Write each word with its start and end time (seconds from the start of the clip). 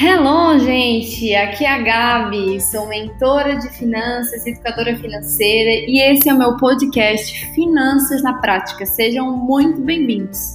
Hello, 0.00 0.56
gente! 0.60 1.34
Aqui 1.34 1.64
é 1.64 1.70
a 1.70 1.82
Gabi, 1.82 2.60
sou 2.60 2.86
mentora 2.86 3.56
de 3.56 3.68
finanças, 3.76 4.46
educadora 4.46 4.96
financeira 4.96 5.90
e 5.90 5.98
esse 5.98 6.28
é 6.28 6.32
o 6.32 6.38
meu 6.38 6.56
podcast 6.56 7.52
Finanças 7.52 8.22
na 8.22 8.40
Prática. 8.40 8.86
Sejam 8.86 9.36
muito 9.36 9.80
bem-vindos! 9.80 10.54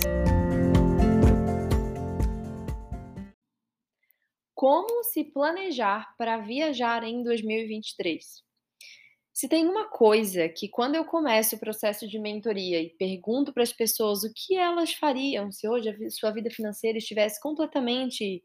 Como 4.55 5.03
se 5.03 5.25
planejar 5.25 6.15
para 6.17 6.37
viajar 6.37 7.03
em 7.03 7.21
2023? 7.21 8.23
Se 9.33 9.49
tem 9.49 9.67
uma 9.67 9.89
coisa 9.89 10.47
que 10.47 10.69
quando 10.69 10.95
eu 10.95 11.03
começo 11.03 11.57
o 11.57 11.59
processo 11.59 12.07
de 12.07 12.17
mentoria 12.17 12.81
e 12.81 12.91
pergunto 12.91 13.51
para 13.51 13.63
as 13.63 13.73
pessoas 13.73 14.23
o 14.23 14.31
que 14.33 14.55
elas 14.55 14.93
fariam 14.93 15.51
se 15.51 15.67
hoje 15.67 15.89
a 15.89 16.09
sua 16.11 16.31
vida 16.31 16.49
financeira 16.49 16.97
estivesse 16.97 17.41
completamente 17.41 18.41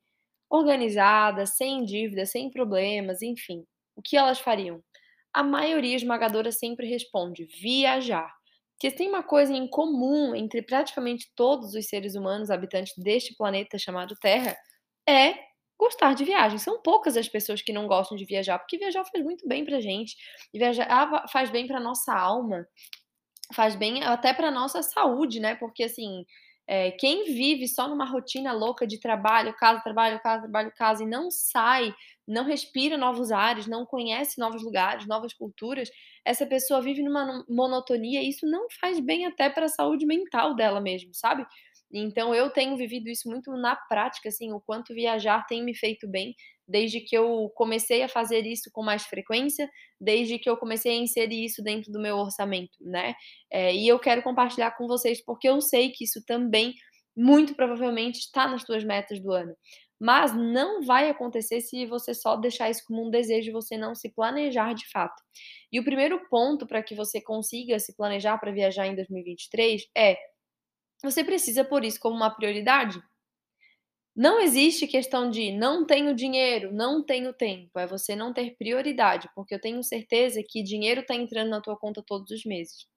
organizada, 0.50 1.46
sem 1.46 1.84
dívidas, 1.84 2.30
sem 2.30 2.50
problemas, 2.50 3.22
enfim, 3.22 3.64
o 3.96 4.02
que 4.02 4.16
elas 4.16 4.38
fariam? 4.38 4.82
A 5.32 5.42
maioria 5.42 5.96
esmagadora 5.96 6.52
sempre 6.52 6.88
responde: 6.88 7.46
viajar. 7.60 8.32
Que 8.80 8.92
tem 8.92 9.08
uma 9.08 9.24
coisa 9.24 9.52
em 9.52 9.68
comum 9.68 10.34
entre 10.34 10.62
praticamente 10.62 11.32
todos 11.34 11.74
os 11.74 11.86
seres 11.86 12.14
humanos 12.14 12.48
habitantes 12.50 12.94
deste 12.96 13.34
planeta 13.36 13.76
chamado 13.76 14.14
Terra, 14.20 14.56
é 15.08 15.34
gostar 15.78 16.14
de 16.14 16.24
viagem. 16.24 16.58
São 16.58 16.80
poucas 16.82 17.16
as 17.16 17.28
pessoas 17.28 17.62
que 17.62 17.72
não 17.72 17.86
gostam 17.88 18.16
de 18.16 18.24
viajar, 18.24 18.58
porque 18.58 18.78
viajar 18.78 19.04
faz 19.04 19.24
muito 19.24 19.46
bem 19.48 19.64
pra 19.64 19.80
gente. 19.80 20.16
Viajar 20.54 21.26
faz 21.32 21.50
bem 21.50 21.66
pra 21.66 21.80
nossa 21.80 22.14
alma, 22.14 22.66
faz 23.54 23.74
bem 23.76 24.02
até 24.04 24.32
pra 24.34 24.50
nossa 24.50 24.82
saúde, 24.82 25.40
né? 25.40 25.54
Porque 25.56 25.84
assim, 25.84 26.24
é, 26.70 26.90
quem 26.90 27.24
vive 27.24 27.66
só 27.66 27.88
numa 27.88 28.04
rotina 28.04 28.52
louca 28.52 28.86
de 28.86 29.00
trabalho, 29.00 29.54
casa, 29.54 29.80
trabalho, 29.82 30.20
casa, 30.20 30.42
trabalho, 30.42 30.72
casa 30.76 31.02
e 31.02 31.06
não 31.06 31.30
sai, 31.30 31.94
não 32.26 32.44
respira 32.44 32.98
novos 32.98 33.32
ares, 33.32 33.66
não 33.66 33.86
conhece 33.86 34.38
novos 34.38 34.62
lugares, 34.62 35.06
novas 35.06 35.32
culturas, 35.32 35.90
essa 36.24 36.46
pessoa 36.46 36.82
vive 36.82 37.02
numa 37.02 37.42
monotonia 37.48 38.22
e 38.22 38.28
isso 38.28 38.46
não 38.46 38.68
faz 38.80 39.00
bem 39.00 39.24
até 39.24 39.48
para 39.48 39.64
a 39.64 39.68
saúde 39.68 40.04
mental 40.04 40.54
dela 40.54 40.78
mesmo, 40.78 41.14
sabe? 41.14 41.46
Então 41.90 42.34
eu 42.34 42.50
tenho 42.50 42.76
vivido 42.76 43.08
isso 43.08 43.30
muito 43.30 43.50
na 43.52 43.74
prática, 43.74 44.28
assim, 44.28 44.52
o 44.52 44.60
quanto 44.60 44.92
viajar 44.92 45.46
tem 45.46 45.64
me 45.64 45.74
feito 45.74 46.06
bem 46.06 46.34
desde 46.68 47.00
que 47.00 47.16
eu 47.16 47.50
comecei 47.54 48.02
a 48.02 48.08
fazer 48.08 48.46
isso 48.46 48.70
com 48.72 48.82
mais 48.82 49.04
frequência, 49.04 49.68
desde 50.00 50.38
que 50.38 50.48
eu 50.48 50.56
comecei 50.56 50.92
a 50.92 51.02
inserir 51.02 51.44
isso 51.44 51.62
dentro 51.62 51.90
do 51.90 52.00
meu 52.00 52.16
orçamento, 52.16 52.76
né? 52.80 53.14
É, 53.50 53.74
e 53.74 53.88
eu 53.88 53.98
quero 53.98 54.22
compartilhar 54.22 54.72
com 54.72 54.86
vocês 54.86 55.24
porque 55.24 55.48
eu 55.48 55.60
sei 55.60 55.90
que 55.90 56.04
isso 56.04 56.22
também 56.26 56.74
muito 57.16 57.54
provavelmente 57.54 58.18
está 58.20 58.46
nas 58.46 58.62
tuas 58.64 58.84
metas 58.84 59.20
do 59.20 59.32
ano. 59.32 59.56
Mas 60.00 60.32
não 60.32 60.82
vai 60.82 61.10
acontecer 61.10 61.60
se 61.60 61.84
você 61.86 62.14
só 62.14 62.36
deixar 62.36 62.70
isso 62.70 62.84
como 62.86 63.06
um 63.06 63.10
desejo, 63.10 63.50
você 63.50 63.76
não 63.76 63.94
se 63.94 64.08
planejar 64.10 64.72
de 64.74 64.88
fato. 64.88 65.20
E 65.72 65.80
o 65.80 65.84
primeiro 65.84 66.20
ponto 66.28 66.66
para 66.66 66.82
que 66.82 66.94
você 66.94 67.20
consiga 67.20 67.78
se 67.80 67.96
planejar 67.96 68.38
para 68.38 68.52
viajar 68.52 68.86
em 68.86 68.94
2023 68.94 69.82
é 69.96 70.16
você 71.02 71.24
precisa 71.24 71.64
pôr 71.64 71.84
isso 71.84 72.00
como 72.00 72.16
uma 72.16 72.30
prioridade. 72.30 73.00
Não 74.18 74.40
existe 74.40 74.84
questão 74.88 75.30
de 75.30 75.52
não 75.52 75.86
tenho 75.86 76.12
dinheiro, 76.12 76.74
não 76.74 77.04
tenho 77.04 77.32
tempo. 77.32 77.78
É 77.78 77.86
você 77.86 78.16
não 78.16 78.32
ter 78.32 78.56
prioridade, 78.56 79.30
porque 79.32 79.54
eu 79.54 79.60
tenho 79.60 79.80
certeza 79.84 80.42
que 80.42 80.60
dinheiro 80.60 81.02
está 81.02 81.14
entrando 81.14 81.50
na 81.50 81.60
tua 81.60 81.76
conta 81.76 82.02
todos 82.02 82.32
os 82.32 82.44
meses. 82.44 82.88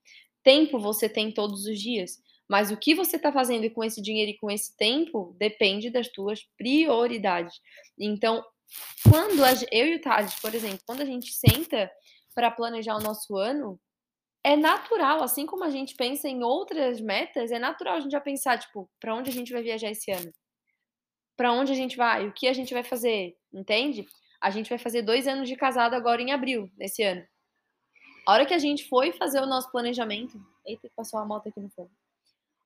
Tempo 0.41 0.79
você 0.79 1.07
tem 1.07 1.31
todos 1.31 1.67
os 1.67 1.79
dias, 1.79 2.19
mas 2.49 2.71
o 2.71 2.77
que 2.77 2.95
você 2.95 3.17
está 3.17 3.31
fazendo 3.31 3.69
com 3.69 3.83
esse 3.83 4.01
dinheiro 4.01 4.31
e 4.31 4.37
com 4.39 4.49
esse 4.49 4.75
tempo 4.75 5.35
depende 5.37 5.91
das 5.91 6.07
tuas 6.07 6.43
prioridades. 6.57 7.61
Então, 7.99 8.43
quando 9.07 9.43
a, 9.43 9.51
eu 9.71 9.89
e 9.89 9.95
o 9.97 10.01
Thales, 10.01 10.33
por 10.39 10.55
exemplo, 10.55 10.79
quando 10.87 11.01
a 11.01 11.05
gente 11.05 11.31
senta 11.33 11.91
para 12.33 12.49
planejar 12.49 12.95
o 12.95 13.03
nosso 13.03 13.37
ano, 13.37 13.79
é 14.43 14.55
natural, 14.55 15.21
assim 15.21 15.45
como 15.45 15.63
a 15.63 15.69
gente 15.69 15.93
pensa 15.93 16.27
em 16.27 16.43
outras 16.43 16.99
metas, 16.99 17.51
é 17.51 17.59
natural 17.59 17.97
a 17.97 17.99
gente 17.99 18.11
já 18.11 18.19
pensar, 18.19 18.57
tipo, 18.57 18.89
para 18.99 19.13
onde 19.13 19.29
a 19.29 19.33
gente 19.33 19.53
vai 19.53 19.61
viajar 19.61 19.91
esse 19.91 20.09
ano? 20.09 20.33
Para 21.41 21.53
onde 21.53 21.71
a 21.71 21.75
gente 21.75 21.97
vai? 21.97 22.27
O 22.27 22.31
que 22.31 22.47
a 22.47 22.53
gente 22.53 22.71
vai 22.71 22.83
fazer? 22.83 23.35
Entende? 23.51 24.05
A 24.39 24.51
gente 24.51 24.69
vai 24.69 24.77
fazer 24.77 25.01
dois 25.01 25.27
anos 25.27 25.49
de 25.49 25.55
casado 25.55 25.95
agora 25.95 26.21
em 26.21 26.31
abril, 26.31 26.69
nesse 26.77 27.01
ano. 27.01 27.25
A 28.27 28.33
hora 28.33 28.45
que 28.45 28.53
a 28.53 28.59
gente 28.59 28.87
foi 28.87 29.11
fazer 29.11 29.41
o 29.41 29.47
nosso 29.47 29.71
planejamento. 29.71 30.39
Eita, 30.63 30.87
passou 30.95 31.19
a 31.19 31.25
moto 31.25 31.49
aqui 31.49 31.59
no 31.59 31.71
fundo. 31.71 31.89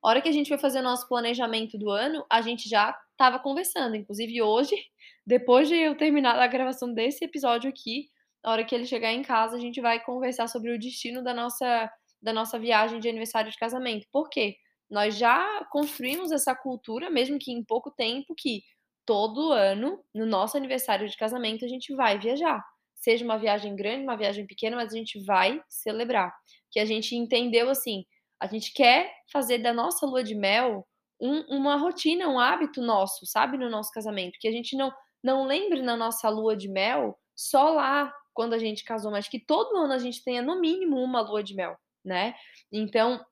A 0.04 0.10
hora 0.10 0.20
que 0.20 0.28
a 0.28 0.32
gente 0.32 0.48
foi 0.48 0.58
fazer 0.58 0.80
o 0.80 0.82
nosso 0.82 1.08
planejamento 1.08 1.78
do 1.78 1.88
ano, 1.88 2.26
a 2.30 2.42
gente 2.42 2.68
já 2.68 2.94
estava 3.12 3.38
conversando. 3.38 3.96
Inclusive 3.96 4.42
hoje, 4.42 4.76
depois 5.26 5.68
de 5.68 5.74
eu 5.74 5.96
terminar 5.96 6.38
a 6.38 6.46
gravação 6.46 6.92
desse 6.92 7.24
episódio 7.24 7.70
aqui, 7.70 8.10
na 8.44 8.52
hora 8.52 8.62
que 8.62 8.74
ele 8.74 8.84
chegar 8.84 9.10
em 9.10 9.22
casa, 9.22 9.56
a 9.56 9.58
gente 9.58 9.80
vai 9.80 10.04
conversar 10.04 10.48
sobre 10.48 10.70
o 10.70 10.78
destino 10.78 11.24
da 11.24 11.32
nossa, 11.32 11.90
da 12.20 12.30
nossa 12.30 12.58
viagem 12.58 13.00
de 13.00 13.08
aniversário 13.08 13.50
de 13.50 13.56
casamento. 13.56 14.06
Por 14.12 14.28
quê? 14.28 14.58
Nós 14.90 15.16
já 15.16 15.64
construímos 15.70 16.30
essa 16.30 16.54
cultura, 16.54 17.10
mesmo 17.10 17.38
que 17.38 17.52
em 17.52 17.64
pouco 17.64 17.90
tempo, 17.90 18.34
que 18.36 18.62
todo 19.04 19.52
ano, 19.52 20.02
no 20.14 20.26
nosso 20.26 20.56
aniversário 20.56 21.08
de 21.08 21.16
casamento, 21.16 21.64
a 21.64 21.68
gente 21.68 21.94
vai 21.94 22.18
viajar. 22.18 22.64
Seja 22.94 23.24
uma 23.24 23.38
viagem 23.38 23.76
grande, 23.76 24.02
uma 24.04 24.16
viagem 24.16 24.46
pequena, 24.46 24.76
mas 24.76 24.92
a 24.92 24.96
gente 24.96 25.22
vai 25.24 25.62
celebrar. 25.68 26.34
Que 26.70 26.80
a 26.80 26.84
gente 26.84 27.14
entendeu 27.14 27.70
assim, 27.70 28.04
a 28.40 28.46
gente 28.46 28.72
quer 28.72 29.12
fazer 29.32 29.58
da 29.58 29.72
nossa 29.72 30.04
lua 30.06 30.24
de 30.24 30.34
mel 30.34 30.86
um, 31.20 31.40
uma 31.56 31.76
rotina, 31.76 32.28
um 32.28 32.38
hábito 32.38 32.82
nosso, 32.82 33.24
sabe, 33.26 33.56
no 33.56 33.70
nosso 33.70 33.90
casamento. 33.92 34.38
Que 34.40 34.48
a 34.48 34.52
gente 34.52 34.76
não, 34.76 34.92
não 35.22 35.46
lembre 35.46 35.82
na 35.82 35.96
nossa 35.96 36.28
lua 36.28 36.56
de 36.56 36.68
mel 36.68 37.18
só 37.34 37.70
lá 37.70 38.12
quando 38.34 38.52
a 38.52 38.58
gente 38.58 38.84
casou, 38.84 39.10
mas 39.10 39.28
que 39.28 39.38
todo 39.38 39.76
ano 39.76 39.92
a 39.92 39.98
gente 39.98 40.22
tenha 40.22 40.42
no 40.42 40.60
mínimo 40.60 41.02
uma 41.02 41.22
lua 41.22 41.42
de 41.42 41.54
mel, 41.54 41.76
né? 42.04 42.34
Então, 42.70 43.24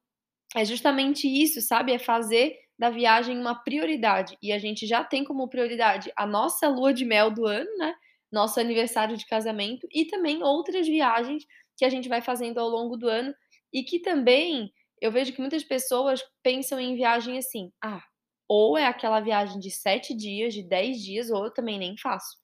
é 0.57 0.65
justamente 0.65 1.27
isso, 1.29 1.61
sabe? 1.61 1.93
É 1.93 1.99
fazer 1.99 2.57
da 2.79 2.91
viagem 2.91 3.39
uma 3.39 3.55
prioridade. 3.55 4.37
E 4.43 4.53
a 4.53 4.59
gente 4.59 4.87
já 4.87 5.05
tem 5.05 5.25
como 5.25 5.49
prioridade 5.49 6.13
a 6.17 6.27
nossa 6.27 6.69
lua 6.69 6.93
de 6.93 7.05
mel 7.05 7.31
do 7.31 7.47
ano, 7.47 7.71
né? 7.79 7.95
Nosso 8.33 8.59
aniversário 8.61 9.17
de 9.17 9.27
casamento 9.27 9.87
e 9.93 10.07
também 10.07 10.43
outras 10.43 10.87
viagens 10.87 11.45
que 11.77 11.85
a 11.85 11.89
gente 11.89 12.09
vai 12.09 12.21
fazendo 12.21 12.59
ao 12.59 12.69
longo 12.69 12.97
do 12.97 13.09
ano 13.09 13.35
e 13.73 13.83
que 13.85 14.01
também 14.01 14.73
eu 15.01 15.13
vejo 15.13 15.33
que 15.33 15.41
muitas 15.41 15.63
pessoas 15.63 16.21
pensam 16.43 16.81
em 16.81 16.97
viagem 16.97 17.39
assim: 17.39 17.71
ah, 17.83 18.03
ou 18.49 18.77
é 18.77 18.87
aquela 18.87 19.21
viagem 19.21 19.59
de 19.61 19.71
sete 19.71 20.15
dias, 20.15 20.53
de 20.55 20.63
dez 20.63 20.99
dias, 21.03 21.31
ou 21.31 21.45
eu 21.45 21.53
também 21.53 21.79
nem 21.79 21.97
faço. 21.97 22.37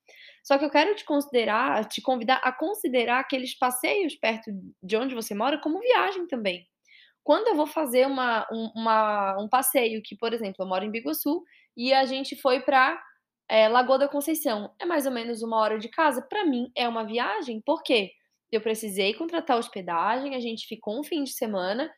Só 0.44 0.58
que 0.58 0.64
eu 0.64 0.70
quero 0.70 0.94
te 0.94 1.04
considerar, 1.04 1.84
te 1.88 2.00
convidar 2.00 2.36
a 2.44 2.52
considerar 2.52 3.20
aqueles 3.20 3.56
passeios 3.58 4.14
perto 4.16 4.50
de 4.82 4.96
onde 4.96 5.14
você 5.14 5.34
mora 5.34 5.60
como 5.60 5.80
viagem 5.80 6.26
também. 6.26 6.66
Quando 7.22 7.48
eu 7.48 7.54
vou 7.54 7.66
fazer 7.66 8.06
uma, 8.06 8.46
um, 8.50 8.70
uma, 8.74 9.36
um 9.40 9.48
passeio, 9.48 10.02
que, 10.02 10.16
por 10.16 10.32
exemplo, 10.32 10.56
eu 10.60 10.66
moro 10.66 10.84
em 10.84 10.90
Biguaçu 10.90 11.42
e 11.76 11.92
a 11.92 12.04
gente 12.04 12.36
foi 12.36 12.60
para 12.60 13.00
é, 13.48 13.68
Lagoa 13.68 13.98
da 13.98 14.08
Conceição, 14.08 14.74
é 14.80 14.86
mais 14.86 15.06
ou 15.06 15.12
menos 15.12 15.42
uma 15.42 15.58
hora 15.58 15.78
de 15.78 15.88
casa, 15.88 16.22
para 16.22 16.44
mim 16.44 16.70
é 16.76 16.88
uma 16.88 17.04
viagem, 17.04 17.60
por 17.60 17.82
quê? 17.82 18.10
Eu 18.50 18.60
precisei 18.60 19.14
contratar 19.14 19.58
hospedagem, 19.58 20.34
a 20.34 20.40
gente 20.40 20.66
ficou 20.66 20.98
um 20.98 21.04
fim 21.04 21.22
de 21.24 21.32
semana, 21.32 21.90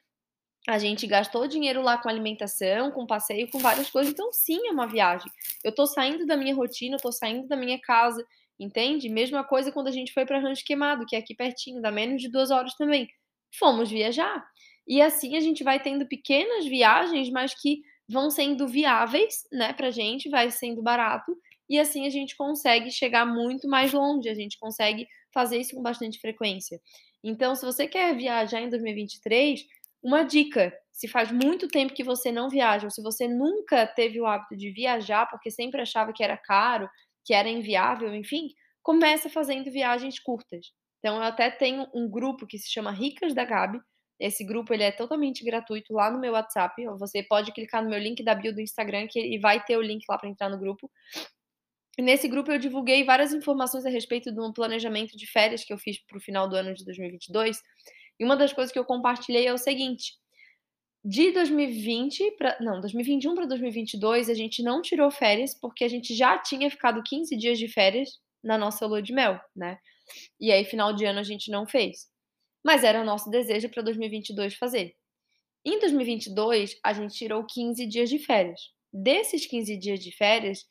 a 0.69 0.79
gente 0.79 1.07
gastou 1.07 1.47
dinheiro 1.49 1.83
lá 1.83 1.99
com 1.99 2.09
alimentação, 2.09 2.91
com 2.93 3.07
passeio, 3.07 3.51
com 3.51 3.59
várias 3.59 3.91
coisas. 3.91 4.13
Então, 4.13 4.33
sim, 4.33 4.69
é 4.69 4.71
uma 4.71 4.87
viagem. 4.87 5.31
Eu 5.65 5.75
tô 5.75 5.87
saindo 5.87 6.25
da 6.25 6.37
minha 6.37 6.55
rotina, 6.55 6.99
tô 6.99 7.11
saindo 7.11 7.49
da 7.49 7.57
minha 7.57 7.81
casa, 7.81 8.25
entende? 8.61 9.09
Mesma 9.09 9.43
coisa 9.43 9.73
quando 9.73 9.89
a 9.89 9.93
gente 9.93 10.13
foi 10.13 10.25
para 10.25 10.39
Rancho 10.39 10.65
Queimado, 10.65 11.05
que 11.07 11.17
é 11.17 11.19
aqui 11.19 11.35
pertinho, 11.35 11.83
dá 11.83 11.91
menos 11.91 12.23
de 12.23 12.31
duas 12.31 12.51
horas 12.51 12.75
também. 12.77 13.09
Fomos 13.59 13.91
viajar. 13.91 14.45
E 14.87 15.01
assim 15.01 15.37
a 15.37 15.41
gente 15.41 15.63
vai 15.65 15.81
tendo 15.81 16.07
pequenas 16.07 16.67
viagens, 16.67 17.31
mas 17.31 17.55
que 17.55 17.81
vão 18.09 18.31
sendo 18.31 18.67
viáveis, 18.69 19.47
né, 19.53 19.73
pra 19.73 19.91
gente, 19.91 20.29
vai 20.29 20.51
sendo 20.51 20.83
barato. 20.83 21.33
E 21.69 21.79
assim 21.79 22.07
a 22.07 22.11
gente 22.11 22.37
consegue 22.37 22.91
chegar 22.91 23.25
muito 23.25 23.69
mais 23.69 23.93
longe, 23.93 24.29
a 24.29 24.35
gente 24.35 24.59
consegue 24.59 25.07
fazer 25.33 25.59
isso 25.59 25.75
com 25.75 25.83
bastante 25.83 26.19
frequência. 26.21 26.81
Então, 27.25 27.55
se 27.55 27.65
você 27.65 27.87
quer 27.87 28.17
viajar 28.17 28.61
em 28.61 28.69
2023, 28.69 29.65
uma 30.03 30.25
dica: 30.25 30.73
se 30.91 31.09
faz 31.09 31.31
muito 31.33 31.69
tempo 31.69 31.95
que 31.95 32.05
você 32.05 32.31
não 32.33 32.49
viaja, 32.51 32.87
ou 32.87 32.91
se 32.91 33.03
você 33.03 33.29
nunca 33.29 33.87
teve 33.87 34.21
o 34.21 34.27
hábito 34.27 34.57
de 34.57 34.71
viajar 34.73 35.27
porque 35.31 35.51
sempre 35.51 35.81
achava 35.81 36.13
que 36.13 36.23
era 36.25 36.37
caro, 36.37 36.89
que 37.25 37.33
era 37.33 37.49
inviável, 37.49 38.15
enfim, 38.15 38.49
começa 38.83 39.31
fazendo 39.31 39.71
viagens 39.71 40.19
curtas. 40.19 40.73
Então 40.99 41.17
eu 41.17 41.23
até 41.23 41.51
tenho 41.51 41.89
um 41.95 42.09
grupo 42.11 42.47
que 42.47 42.59
se 42.59 42.71
chama 42.71 42.91
Ricas 42.93 43.35
da 43.35 43.45
Gabi. 43.45 43.81
Esse 44.21 44.45
grupo 44.45 44.73
ele 44.73 44.85
é 44.85 44.93
totalmente 44.93 45.45
gratuito 45.45 45.93
lá 45.93 46.11
no 46.11 46.21
meu 46.21 46.33
WhatsApp. 46.33 46.85
Você 46.99 47.23
pode 47.23 47.53
clicar 47.53 47.83
no 47.83 47.91
meu 47.91 47.99
link 47.99 48.23
da 48.23 48.35
bio 48.35 48.55
do 48.55 48.61
Instagram 48.61 49.07
que 49.09 49.19
ele 49.19 49.39
vai 49.39 49.63
ter 49.65 49.77
o 49.77 49.83
link 49.83 50.05
lá 50.09 50.19
para 50.19 50.29
entrar 50.29 50.49
no 50.49 50.59
grupo. 50.59 50.91
nesse 51.99 52.29
grupo 52.29 52.51
eu 52.51 52.59
divulguei 52.59 53.05
várias 53.05 53.33
informações 53.33 53.85
a 53.85 53.91
respeito 53.91 54.33
do 54.33 54.53
planejamento 54.53 55.17
de 55.17 55.27
férias 55.27 55.65
que 55.65 55.73
eu 55.73 55.79
fiz 55.79 55.99
para 56.07 56.19
o 56.19 56.21
final 56.21 56.49
do 56.49 56.57
ano 56.57 56.75
de 56.75 56.85
2022 56.85 57.61
e 58.19 58.25
uma 58.25 58.37
das 58.37 58.53
coisas 58.53 58.73
que 58.73 58.79
eu 58.79 58.85
compartilhei 58.85 59.47
é 59.47 59.53
o 59.53 59.59
seguinte: 59.59 60.15
De 61.05 61.33
2020 61.33 62.33
pra 62.39 62.57
não, 62.61 62.81
2021 62.81 63.35
pra 63.35 63.47
2022 63.47 64.31
a 64.31 64.35
gente 64.35 64.63
não 64.63 64.83
tirou 64.83 65.11
férias, 65.11 65.55
porque 65.59 65.85
a 65.85 65.89
gente 65.89 66.15
já 66.15 66.39
tinha 66.39 66.71
ficado 66.71 67.03
15 67.05 67.37
dias 67.37 67.59
de 67.59 67.69
férias 67.69 68.21
na 68.43 68.59
nossa 68.59 68.87
lua 68.87 69.03
de 69.03 69.13
mel, 69.13 69.41
né. 69.57 69.79
E 70.41 70.53
aí 70.53 70.65
final 70.65 70.93
de 70.95 71.05
ano 71.05 71.21
a 71.21 71.25
gente 71.25 71.51
não 71.51 71.67
fez. 71.67 72.12
Mas 72.65 72.85
era 72.85 73.01
o 73.01 73.05
nosso 73.05 73.31
desejo 73.31 73.69
pra 73.69 73.83
2022 73.83 74.55
fazer. 74.55 74.95
Em 75.65 75.79
2022 75.79 76.79
a 76.85 76.93
gente 76.93 77.15
tirou 77.15 77.45
15 77.45 77.87
dias 77.87 78.11
de 78.11 78.19
férias. 78.19 78.61
Desses 78.93 79.47
15 79.47 79.77
dias 79.77 80.01
de 80.01 80.11
férias, 80.13 80.67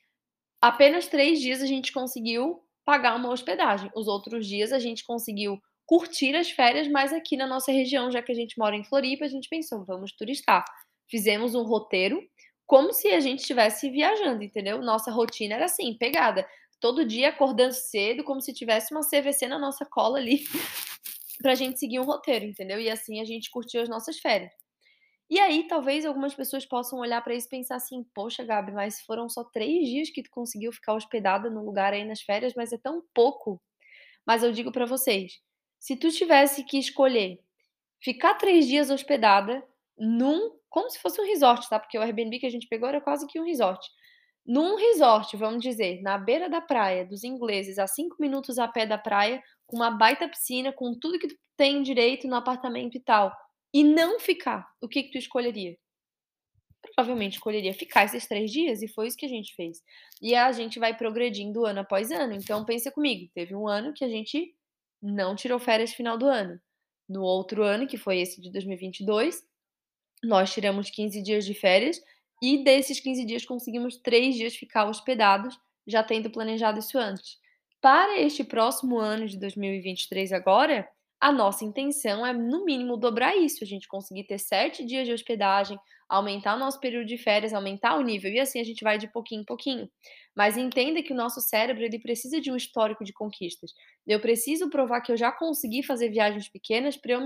apenas 0.62 1.08
3 1.08 1.40
dias 1.40 1.62
a 1.62 1.66
gente 1.66 1.92
conseguiu 1.92 2.62
pagar 2.86 3.16
uma 3.16 3.30
hospedagem, 3.30 3.90
os 3.96 4.08
outros 4.08 4.46
dias 4.48 4.72
a 4.72 4.80
gente 4.80 5.06
conseguiu 5.06 5.60
curtir 5.86 6.36
as 6.36 6.50
férias, 6.50 6.88
mas 6.88 7.14
aqui 7.14 7.36
na 7.36 7.48
nossa 7.48 7.72
região, 7.72 8.12
já 8.12 8.22
que 8.22 8.32
a 8.32 8.36
gente 8.36 8.58
mora 8.58 8.76
em 8.76 8.84
Floripa, 8.84 9.26
a 9.26 9.28
gente 9.28 9.50
pensou: 9.50 9.86
"Vamos 9.86 10.14
turistar". 10.14 10.64
Fizemos 11.10 11.56
um 11.56 11.64
roteiro, 11.64 12.22
como 12.66 12.94
se 12.94 13.10
a 13.10 13.20
gente 13.20 13.40
estivesse 13.40 13.90
viajando, 13.90 14.44
entendeu. 14.44 14.82
Nossa 14.82 15.12
rotina 15.12 15.56
era 15.56 15.66
assim, 15.66 15.94
pegada, 15.98 16.48
todo 16.80 17.06
dia 17.06 17.30
acordando 17.30 17.74
cedo, 17.74 18.24
como 18.24 18.42
se 18.42 18.54
tivesse 18.54 18.94
uma 18.94 19.02
CVC 19.02 19.48
na 19.48 19.60
nossa 19.60 19.86
cola 19.86 20.18
ali, 20.18 20.44
pra 21.42 21.56
gente 21.56 21.80
seguir 21.80 22.00
um 22.00 22.04
roteiro, 22.06 22.46
entendeu. 22.46 22.80
E 22.80 22.90
assim 22.90 23.20
a 23.22 23.26
gente 23.26 23.50
curtiu 23.52 23.82
as 23.82 23.90
nossas 23.90 24.20
férias. 24.20 24.52
E 25.30 25.40
aí 25.40 25.68
talvez 25.68 26.06
algumas 26.06 26.36
pessoas 26.36 26.66
possam 26.66 27.00
olhar 27.00 27.22
pra 27.24 27.34
isso 27.36 27.48
e 27.48 27.50
pensar 27.52 27.76
assim: 27.78 28.04
"Poxa 28.14 28.44
Gabi, 28.44 28.72
mas 28.74 29.02
foram 29.02 29.30
só 29.30 29.44
3 29.46 29.88
dias 29.88 30.10
que 30.12 30.24
tu 30.24 30.30
conseguiu 30.32 30.72
ficar 30.74 30.94
hospedada 30.96 31.50
no 31.50 31.64
lugar 31.66 31.94
aí 31.94 32.06
nas 32.06 32.22
férias, 32.22 32.54
mas 32.56 32.74
é 32.74 32.78
tão 32.78 33.04
pouco". 33.14 33.62
Mas 34.26 34.44
eu 34.44 34.52
digo 34.52 34.72
pra 34.72 34.86
vocês, 34.86 35.34
se 35.80 35.96
tu 35.98 36.12
tivesse 36.12 36.64
que 36.64 36.78
escolher 36.80 37.40
ficar 38.02 38.36
3 38.36 38.68
dias 38.68 38.90
hospedada 38.90 39.64
num 39.98 40.52
como 40.70 40.90
se 40.90 41.00
fosse 41.00 41.22
um 41.22 41.26
resort, 41.26 41.70
tá, 41.70 41.80
porque 41.80 41.98
o 41.98 42.02
Airbnb 42.02 42.40
que 42.40 42.46
a 42.48 42.50
gente 42.52 42.68
pegou 42.68 42.90
era 42.90 43.02
quase 43.02 43.28
que 43.28 43.40
um 43.40 43.46
resort. 43.46 43.86
Num 44.46 44.76
resort, 44.78 45.38
vamos 45.38 45.62
dizer, 45.64 46.02
na 46.02 46.18
beira 46.18 46.50
da 46.50 46.62
praia 46.62 47.06
dos 47.06 47.24
ingleses, 47.24 47.80
a 47.80 47.88
5 47.88 48.16
minutos 48.20 48.60
a 48.60 48.68
pé 48.68 48.86
da 48.86 48.98
praia, 48.98 49.42
com 49.72 49.78
uma 49.78 49.90
baita 49.90 50.28
piscina, 50.28 50.74
com 50.74 50.94
tudo 51.00 51.18
que 51.18 51.30
tu 51.30 51.36
tem 51.56 51.82
direito 51.82 52.28
no 52.28 52.36
apartamento 52.36 52.98
e 52.98 53.00
tal, 53.00 53.34
e 53.74 53.84
não 53.84 54.20
ficar, 54.20 54.68
o 54.82 54.88
que 54.88 55.04
que 55.04 55.12
tu 55.12 55.18
escolheria? 55.18 55.78
Provavelmente 56.82 57.36
escolheria 57.36 57.74
ficar 57.74 58.04
esses 58.04 58.28
3 58.28 58.52
dias 58.52 58.82
e 58.82 58.88
foi 58.90 59.08
isso 59.08 59.16
que 59.16 59.26
a 59.26 59.30
gente 59.30 59.56
fez. 59.56 59.82
E 60.22 60.36
a 60.36 60.52
gente 60.52 60.78
vai 60.78 60.98
progredindo 60.98 61.66
ano 61.66 61.80
após 61.80 62.12
ano, 62.12 62.34
então 62.34 62.66
pensa 62.66 62.92
comigo, 62.92 63.32
teve 63.34 63.56
um 63.56 63.68
ano 63.68 63.94
que 63.94 64.04
a 64.04 64.10
gente 64.10 64.54
não 65.02 65.36
tirou 65.36 65.58
férias 65.58 65.94
final 65.94 66.18
do 66.18 66.26
ano. 66.26 66.60
No 67.08 67.22
outro 67.22 67.64
ano, 67.64 67.88
que 67.88 67.98
foi 67.98 68.20
esse 68.20 68.42
de 68.42 68.52
2022, 68.52 69.42
nós 70.24 70.54
tiramos 70.54 70.90
15 70.90 71.22
dias 71.24 71.46
de 71.46 71.54
férias 71.54 72.02
e 72.42 72.64
desses 72.64 73.00
15 73.00 73.26
dias 73.26 73.46
conseguimos 73.46 73.98
3 73.98 74.36
dias 74.36 74.56
ficar 74.56 74.86
hospedados, 74.86 75.58
já 75.88 76.04
tendo 76.04 76.30
planejado 76.30 76.80
isso 76.80 76.98
antes. 76.98 77.41
Para 77.82 78.20
este 78.20 78.44
próximo 78.44 79.00
ano 79.00 79.28
de 79.28 79.40
2023 79.40 80.32
agora, 80.32 80.88
a 81.20 81.32
nossa 81.32 81.66
intenção 81.66 82.26
é 82.26 82.32
no 82.34 82.64
mínimo 82.64 82.96
dobrar 82.96 83.36
isso, 83.36 83.64
a 83.64 83.68
gente 83.68 83.88
conseguir 83.88 84.24
ter 84.26 84.38
7 84.38 84.86
dias 84.86 85.08
de 85.08 85.14
hospedagem, 85.14 85.80
aumentar 86.08 86.56
o 86.56 86.60
nosso 86.60 86.80
período 86.80 87.08
de 87.08 87.18
férias, 87.18 87.54
aumentar 87.54 87.96
o 87.98 88.02
nível 88.02 88.32
e 88.32 88.40
assim 88.40 88.60
a 88.60 88.64
gente 88.64 88.84
vai 88.84 88.98
de 88.98 89.08
pouquinho 89.08 89.42
em 89.42 89.46
pouquinho. 89.46 89.90
Mas 90.36 90.58
entenda 90.58 91.02
que 91.02 91.14
o 91.14 91.16
nosso 91.16 91.42
cérebro 91.42 91.84
ele 91.84 92.00
precisa 92.00 92.40
de 92.40 92.52
um 92.52 92.56
histórico 92.56 93.04
de 93.04 93.14
conquistas. 93.14 93.72
Eu 94.06 94.20
preciso 94.20 94.70
provar 94.70 95.02
que 95.02 95.12
eu 95.12 95.18
já 95.18 95.32
consegui 95.32 95.84
fazer 95.84 96.10
viagens 96.10 96.50
pequenas 96.50 96.98
pra 96.98 97.14
eu 97.14 97.22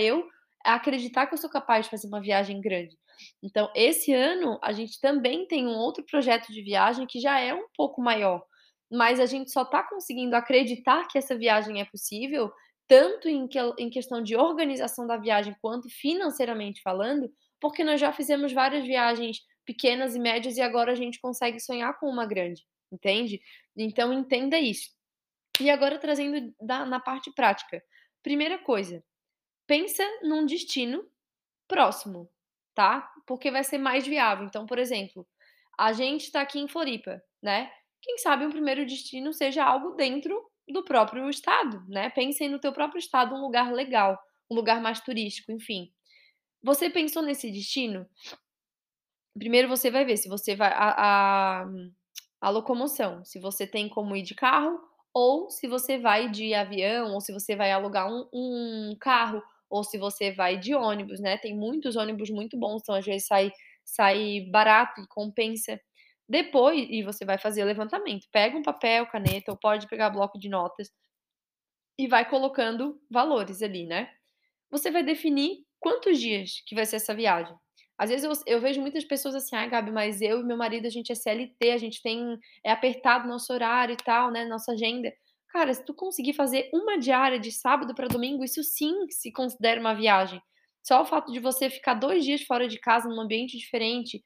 eu 0.00 0.26
acreditar 0.64 1.26
que 1.26 1.34
eu 1.34 1.38
sou 1.38 1.48
capaz 1.48 1.86
de 1.86 1.90
fazer 1.90 2.08
uma 2.08 2.20
viagem 2.20 2.60
grande. 2.60 2.96
Então 3.42 3.70
esse 3.74 4.12
ano 4.12 4.58
a 4.62 4.72
gente 4.72 5.00
também 5.00 5.46
tem 5.46 5.66
um 5.66 5.76
outro 5.76 6.04
projeto 6.04 6.52
de 6.52 6.62
viagem 6.62 7.06
que 7.06 7.20
já 7.20 7.40
é 7.40 7.54
um 7.54 7.66
pouco 7.76 8.02
maior, 8.02 8.42
mas 8.90 9.20
a 9.20 9.26
gente 9.26 9.50
só 9.50 9.64
tá 9.64 9.82
conseguindo 9.82 10.34
acreditar 10.34 11.06
que 11.08 11.18
essa 11.18 11.36
viagem 11.36 11.80
é 11.80 11.84
possível, 11.84 12.52
tanto 12.86 13.28
em 13.28 13.46
que 13.46 13.58
em 13.78 13.90
questão 13.90 14.22
de 14.22 14.34
organização 14.34 15.06
da 15.06 15.16
viagem, 15.16 15.54
quanto 15.60 15.88
financeiramente 15.90 16.80
falando, 16.82 17.30
porque 17.60 17.84
nós 17.84 18.00
já 18.00 18.12
fizemos 18.12 18.52
várias 18.52 18.84
viagens 18.84 19.40
pequenas 19.64 20.16
e 20.16 20.18
médias 20.18 20.56
e 20.56 20.62
agora 20.62 20.92
a 20.92 20.94
gente 20.94 21.20
consegue 21.20 21.60
sonhar 21.60 21.98
com 21.98 22.06
uma 22.06 22.24
grande, 22.24 22.64
entende? 22.90 23.40
Então 23.76 24.12
entenda 24.12 24.58
isso. 24.58 24.90
E 25.60 25.68
agora 25.68 25.98
trazendo 25.98 26.54
da 26.60 26.86
na 26.86 27.00
parte 27.00 27.30
prática. 27.32 27.82
Primeira 28.22 28.58
coisa, 28.58 29.04
pensa 29.66 30.04
num 30.22 30.46
destino 30.46 31.04
próximo, 31.68 32.30
tá? 32.74 33.12
Porque 33.26 33.50
vai 33.50 33.62
ser 33.62 33.78
mais 33.78 34.06
viável. 34.06 34.46
Então, 34.46 34.64
por 34.64 34.78
exemplo, 34.78 35.26
a 35.78 35.92
gente 35.92 36.32
tá 36.32 36.40
aqui 36.40 36.58
em 36.58 36.68
Floripa, 36.68 37.22
né, 37.42 37.70
quem 38.02 38.18
sabe 38.18 38.46
um 38.46 38.50
primeiro 38.50 38.86
destino 38.86 39.32
seja 39.32 39.64
algo 39.64 39.92
dentro 39.94 40.40
do 40.68 40.84
próprio 40.84 41.28
estado, 41.30 41.82
né, 41.88 42.10
pensa 42.10 42.44
aí 42.44 42.50
no 42.50 42.58
teu 42.60 42.72
próprio 42.72 42.98
estado 42.98 43.34
um 43.34 43.40
lugar 43.40 43.72
legal, 43.72 44.18
um 44.50 44.54
lugar 44.54 44.80
mais 44.80 45.00
turístico, 45.00 45.52
enfim. 45.52 45.90
Você 46.62 46.90
pensou 46.90 47.22
nesse 47.22 47.50
destino? 47.52 48.06
Primeiro 49.34 49.68
você 49.68 49.90
vai 49.90 50.04
ver 50.04 50.16
se 50.16 50.28
você 50.28 50.56
vai 50.56 50.72
a 50.72 51.62
a 51.62 51.66
a 52.40 52.50
locomoção, 52.50 53.24
se 53.24 53.38
você 53.40 53.66
tem 53.66 53.88
como 53.88 54.14
ir 54.16 54.22
de 54.22 54.34
carro 54.34 54.78
ou 55.12 55.50
se 55.50 55.66
você 55.66 55.98
vai 55.98 56.30
de 56.30 56.54
avião 56.54 57.12
ou 57.14 57.20
se 57.20 57.32
você 57.32 57.56
vai 57.56 57.72
alugar 57.72 58.08
um 58.10 58.28
um 58.32 58.96
carro 59.00 59.42
ou 59.70 59.82
se 59.84 59.98
você 59.98 60.32
vai 60.32 60.56
de 60.58 60.74
ônibus, 60.74 61.20
né, 61.20 61.36
tem 61.38 61.56
muitos 61.56 61.96
ônibus 61.96 62.30
muito 62.30 62.56
bons, 62.58 62.80
então 62.82 62.94
às 62.94 63.04
vezes 63.04 63.26
sai 63.26 63.50
sai 63.84 64.42
barato 64.52 65.00
e 65.00 65.06
compensa. 65.08 65.80
Depois 66.28 66.86
e 66.90 67.02
você 67.02 67.24
vai 67.24 67.38
fazer 67.38 67.62
o 67.62 67.66
levantamento, 67.66 68.26
pega 68.32 68.56
um 68.56 68.62
papel, 68.62 69.06
caneta 69.06 69.50
ou 69.52 69.58
pode 69.58 69.86
pegar 69.88 70.10
bloco 70.10 70.38
de 70.38 70.48
notas 70.48 70.90
e 71.98 72.06
vai 72.06 72.28
colocando 72.28 73.00
valores 73.10 73.62
ali, 73.62 73.86
né. 73.86 74.10
Você 74.70 74.90
vai 74.90 75.02
definir 75.04 75.64
quantos 75.80 76.20
dias 76.20 76.62
que 76.66 76.74
vai 76.74 76.86
ser 76.86 76.96
essa 76.96 77.14
viagem. 77.14 77.56
Às 77.98 78.10
vezes 78.10 78.24
eu 78.46 78.54
eu 78.56 78.60
vejo 78.60 78.80
muitas 78.80 79.04
pessoas 79.04 79.34
assim: 79.34 79.56
"Ai 79.56 79.70
Gabi, 79.70 79.90
mas 79.92 80.20
eu 80.22 80.40
e 80.40 80.44
meu 80.44 80.56
marido 80.56 80.86
a 80.86 80.90
gente 80.90 81.12
é 81.12 81.14
CLT, 81.14 81.72
a 81.72 81.78
gente 81.78 82.02
tem 82.02 82.38
é 82.64 82.72
apertado 82.72 83.28
nosso 83.28 83.52
horário 83.52 83.94
e 83.94 83.96
tal, 83.98 84.30
né, 84.32 84.44
nossa 84.46 84.72
agenda". 84.72 85.12
Cara, 85.50 85.74
se 85.74 85.84
tu 85.84 85.94
conseguir 85.94 86.34
fazer 86.34 86.70
uma 86.74 86.98
diária 86.98 87.38
de 87.40 87.52
sábado 87.52 87.94
pra 87.94 88.08
domingo, 88.08 88.44
isso 88.44 88.62
sim 88.64 88.94
se 89.10 89.32
considera 89.32 89.80
uma 89.80 89.94
viagem. 89.94 90.40
Só 90.82 91.02
o 91.02 91.06
fato 91.06 91.32
de 91.32 91.40
você 91.40 91.70
ficar 91.70 91.94
2 91.94 92.24
dias 92.24 92.42
fora 92.42 92.68
de 92.68 92.78
casa 92.80 93.08
num 93.08 93.20
ambiente 93.20 93.58
diferente, 93.58 94.22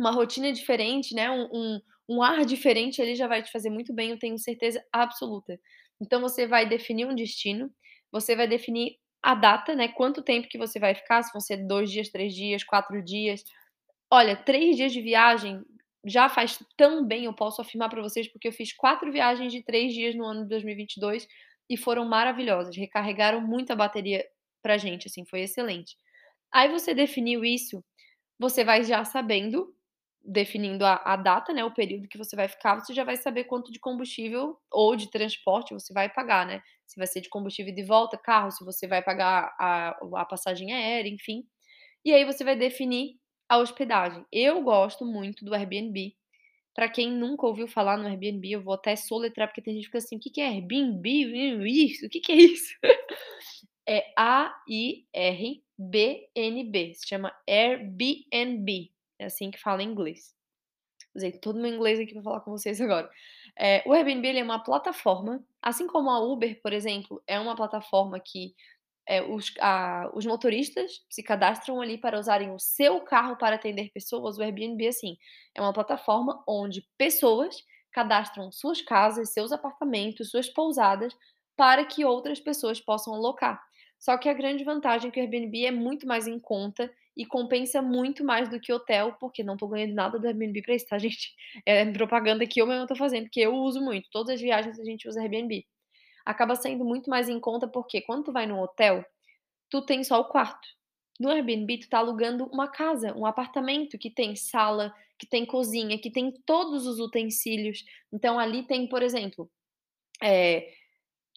uma 0.00 0.12
rotina 0.12 0.52
diferente, 0.52 1.14
né, 1.14 1.30
um 1.30 1.48
um 1.52 1.80
um 2.12 2.22
ar 2.24 2.44
diferente 2.44 3.00
ali 3.00 3.14
já 3.14 3.28
vai 3.28 3.40
te 3.42 3.52
fazer 3.52 3.70
muito 3.70 3.94
bem, 3.94 4.10
eu 4.10 4.18
tenho 4.18 4.36
certeza 4.38 4.84
absoluta. 4.92 5.60
Então 6.02 6.20
você 6.20 6.46
vai 6.46 6.68
definir 6.68 7.06
um 7.06 7.14
destino, 7.14 7.70
você 8.12 8.34
vai 8.36 8.48
definir 8.48 8.96
a 9.22 9.34
data, 9.34 9.76
né, 9.76 9.88
quanto 9.88 10.22
tempo 10.22 10.48
que 10.48 10.58
você 10.58 10.80
vai 10.80 10.94
ficar, 10.94 11.22
se 11.22 11.32
vão 11.32 11.40
ser 11.40 11.58
2 11.68 11.90
dias, 11.90 12.10
3 12.10 12.34
dias, 12.34 12.64
4 12.64 13.02
dias. 13.04 13.44
Olha, 14.12 14.36
3 14.36 14.76
dias 14.76 14.92
de 14.92 15.00
viagem 15.02 15.62
já 16.06 16.28
faz 16.28 16.58
tão 16.76 17.06
bem, 17.06 17.24
eu 17.26 17.34
posso 17.34 17.60
afirmar 17.62 17.88
pra 17.90 18.02
vocês, 18.02 18.26
porque 18.32 18.48
eu 18.48 18.52
fiz 18.52 18.72
4 18.72 19.12
viagens 19.12 19.52
de 19.52 19.62
3 19.62 19.92
dias 19.94 20.14
no 20.16 20.24
ano 20.24 20.42
de 20.42 20.48
2022 20.48 21.28
e 21.68 21.76
foram 21.76 22.04
maravilhosas, 22.08 22.76
recarregaram 22.76 23.40
muito 23.40 23.70
a 23.72 23.76
bateria 23.76 24.24
pra 24.62 24.78
gente, 24.78 25.06
assim, 25.08 25.24
foi 25.26 25.42
excelente. 25.42 25.96
Aí 26.52 26.68
você 26.70 26.94
definiu 26.94 27.44
isso, 27.44 27.84
você 28.38 28.64
vai 28.64 28.84
já 28.84 29.04
sabendo, 29.04 29.74
definindo 30.24 30.84
a 30.84 30.96
a 31.04 31.16
data, 31.16 31.52
né, 31.52 31.64
o 31.64 31.72
período 31.74 32.08
que 32.08 32.18
você 32.18 32.36
vai 32.36 32.48
ficar, 32.48 32.76
você 32.80 32.92
já 32.94 33.04
vai 33.04 33.16
saber 33.16 33.44
quanto 33.44 33.72
de 33.72 33.78
combustível 33.80 34.58
ou 34.70 34.96
de 34.96 35.10
transporte 35.10 35.74
você 35.74 35.92
vai 35.92 36.08
pagar, 36.08 36.46
né. 36.46 36.62
Se 36.86 36.96
vai 36.98 37.06
ser 37.06 37.20
de 37.20 37.28
combustível 37.30 37.72
ida 37.72 37.80
e 37.80 37.84
volta, 37.84 38.18
carro, 38.18 38.50
se 38.50 38.64
você 38.64 38.86
vai 38.88 39.02
pagar 39.02 39.54
a 39.58 39.96
a 40.16 40.24
passagem 40.26 40.72
aérea, 40.72 41.08
enfim. 41.10 41.44
E 42.04 42.12
aí 42.14 42.24
você 42.24 42.44
vai 42.44 42.56
definir 42.56 43.16
a 43.48 43.58
hospedagem. 43.58 44.24
Eu 44.32 44.62
gosto 44.62 45.04
muito 45.06 45.44
do 45.44 45.54
Airbnb. 45.54 46.14
Pra 46.74 46.88
quem 46.88 47.10
nunca 47.12 47.46
ouviu 47.46 47.68
falar 47.68 47.96
no 47.98 48.06
Airbnb, 48.08 48.50
eu 48.52 48.62
vou 48.62 48.74
até 48.74 48.96
soletrar, 48.96 49.48
porque 49.48 49.62
tem 49.62 49.74
gente 49.74 49.84
que 49.84 49.88
fica 49.88 49.98
assim: 49.98 50.16
"O 50.16 50.20
que 50.20 50.40
é 50.40 50.46
Airbnb? 50.48 51.08
Isso, 51.68 52.06
o 52.06 52.10
que 52.10 52.32
é 52.32 52.36
isso?". 52.36 52.74
É 53.86 54.12
A-I-R-B-N-B, 54.16 55.64
se 56.94 57.08
chama 57.08 57.32
Airbnb, 57.48 58.90
é 59.20 59.26
assim 59.26 59.50
que 59.52 59.60
fala 59.60 59.82
em 59.84 59.88
inglês. 59.90 60.34
Usei 61.14 61.32
todo 61.32 61.56
o 61.58 61.62
meu 61.62 61.72
inglês 61.74 61.98
aqui 62.00 62.12
pra 62.12 62.22
falar 62.22 62.40
com 62.40 62.52
vocês 62.52 62.80
agora. 62.80 63.10
Eh, 63.58 63.82
o 63.86 63.92
Airbnb 63.92 64.28
é 64.38 64.42
uma 64.44 64.62
plataforma, 64.62 65.44
assim 65.62 65.86
como 65.86 66.10
a 66.10 66.20
Uber, 66.20 66.60
por 66.62 66.72
exemplo, 66.72 67.22
é 67.26 67.38
uma 67.40 67.56
plataforma 67.56 68.20
que, 68.20 68.54
eh, 69.08 69.22
os 69.22 69.52
a 69.60 70.10
os 70.14 70.26
motoristas 70.26 71.04
se 71.10 71.22
cadastram 71.22 71.80
ali 71.80 71.98
para 71.98 72.18
usarem 72.18 72.52
o 72.54 72.58
seu 72.60 73.00
carro 73.02 73.36
para 73.36 73.56
atender 73.56 73.90
pessoas, 73.92 74.38
o 74.38 74.42
Airbnb 74.42 74.84
é 74.86 74.88
assim, 74.90 75.16
é 75.54 75.60
uma 75.60 75.72
plataforma 75.72 76.42
onde 76.48 76.86
pessoas 76.98 77.56
cadastram 77.92 78.52
suas 78.52 78.80
casas, 78.82 79.32
seus 79.32 79.52
apartamentos, 79.52 80.30
suas 80.30 80.48
pousadas, 80.48 81.14
para 81.56 81.84
que 81.84 82.04
outras 82.04 82.40
pessoas 82.40 82.80
possam 82.80 83.14
alocar. 83.14 83.60
Só 83.98 84.16
que 84.18 84.28
a 84.28 84.34
grande 84.34 84.64
vantagem 84.64 85.08
é 85.08 85.12
que 85.12 85.20
o 85.20 85.22
Airbnb 85.22 85.66
é 85.66 85.70
muito 85.70 86.06
mais 86.06 86.26
em 86.26 86.38
conta 86.40 86.90
e 87.20 87.26
compensa 87.26 87.82
muito 87.82 88.24
mais 88.24 88.48
do 88.48 88.58
que 88.58 88.72
hotel, 88.72 89.14
porque 89.20 89.44
não 89.44 89.54
tô 89.54 89.68
ganhando 89.68 89.92
nada 89.92 90.18
do 90.18 90.26
Airbnb 90.26 90.62
pra 90.62 90.74
isso, 90.74 90.86
tá, 90.86 90.96
gente? 90.98 91.34
É 91.66 91.84
propaganda 91.92 92.46
que 92.46 92.62
eu 92.62 92.66
mesma 92.66 92.86
tô 92.86 92.96
fazendo, 92.96 93.24
porque 93.24 93.40
eu 93.40 93.54
uso 93.54 93.78
muito. 93.82 94.08
Todas 94.10 94.36
as 94.36 94.40
viagens 94.40 94.80
a 94.80 94.84
gente 94.84 95.06
usa 95.06 95.20
Airbnb. 95.20 95.66
Acaba 96.24 96.56
saindo 96.56 96.82
muito 96.82 97.10
mais 97.10 97.28
em 97.28 97.38
conta, 97.38 97.68
porque 97.68 98.00
quando 98.00 98.24
tu 98.24 98.32
vai 98.32 98.46
num 98.46 98.58
hotel, 98.58 99.04
tu 99.68 99.82
tem 99.82 100.02
só 100.02 100.18
o 100.18 100.24
quarto. 100.24 100.66
No 101.20 101.28
Airbnb, 101.28 101.80
tu 101.80 101.90
tá 101.90 101.98
alugando 101.98 102.46
uma 102.46 102.68
casa, 102.68 103.14
um 103.14 103.26
apartamento 103.26 103.98
que 103.98 104.08
tem 104.08 104.34
sala, 104.34 104.90
que 105.18 105.26
tem 105.26 105.44
cozinha, 105.44 105.98
que 105.98 106.10
tem 106.10 106.32
todos 106.46 106.86
os 106.86 107.00
utensílios. 107.00 107.84
Então 108.10 108.38
ali 108.38 108.62
tem, 108.62 108.88
por 108.88 109.02
exemplo, 109.02 109.50
é, 110.22 110.72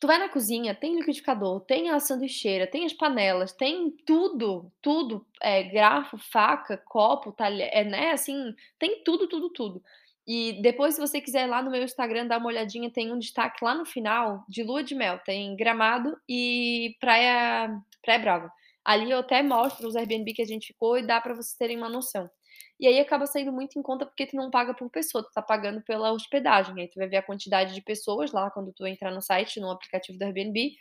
Tu 0.03 0.07
vai 0.07 0.17
na 0.17 0.27
cozinha, 0.27 0.75
tem 0.75 0.98
liquidificador, 0.98 1.62
tem 1.62 1.89
a 1.89 1.98
sanduicheira, 1.98 2.67
tem 2.67 2.83
as 2.83 2.91
panelas, 2.91 3.53
tem 3.53 3.89
tudo, 4.05 4.69
tudo, 4.81 5.25
é, 5.41 5.63
faca, 6.29 6.75
copo, 6.75 7.31
talher, 7.31 7.69
é, 7.72 7.86
né, 7.86 8.12
assim, 8.12 8.53
tem 8.77 9.01
tudo, 9.01 9.29
tudo, 9.29 9.50
tudo. 9.50 9.81
E 10.27 10.62
depois, 10.62 10.95
se 10.95 11.00
você 11.00 11.22
quiser 11.22 11.48
lá 11.48 11.62
no 11.62 11.72
meu 11.72 11.81
Instagram 11.81 12.27
dar 12.27 12.39
uma 12.39 12.48
olhadinha, 12.48 12.91
tem 12.91 13.13
um 13.13 13.17
destaque 13.17 13.63
lá 13.63 13.74
no 13.74 13.86
final 13.86 14.43
de 14.50 14.62
lua 14.62 14.83
de 14.83 14.93
mel, 14.93 15.19
tem 15.19 15.55
Gramado 15.55 16.17
e 16.27 16.98
Praia, 17.00 17.74
Praia 18.01 18.19
Brava. 18.19 18.51
Ali 18.83 19.10
eu 19.10 19.19
até 19.19 19.41
mostro 19.41 19.88
os 19.88 19.95
Airbnb 19.95 20.33
que 20.33 20.41
a 20.41 20.45
gente 20.45 20.67
ficou 20.67 20.98
e 20.98 21.07
dá 21.07 21.22
para 21.22 21.33
vocês 21.33 21.55
terem 21.55 21.77
uma 21.77 21.88
noção. 21.88 22.29
E 22.83 22.87
aí 22.87 22.99
acaba 22.99 23.25
saindo 23.25 23.49
muito 23.49 23.79
em 23.79 23.81
conta 23.81 24.05
porque 24.05 24.27
tu 24.27 24.35
não 24.35 24.51
paga 24.51 24.73
por 24.73 24.89
pessoa, 24.89 25.23
tu 25.23 25.31
tá 25.31 25.41
pagando 25.41 25.81
pela 25.83 26.11
hospedagem. 26.11 26.81
Aí 26.81 26.89
tu 26.89 26.99
vai 26.99 27.07
ver 27.07 27.15
a 27.15 27.23
quantidade 27.23 27.73
de 27.73 27.81
pessoas 27.81 28.33
lá 28.33 28.51
quando 28.51 28.73
tu 28.73 28.85
entrar 28.85 29.09
no 29.09 29.21
site, 29.21 29.57
no 29.61 29.71
aplicativo 29.71 30.19
do 30.19 30.23
Airbnb, 30.23 30.75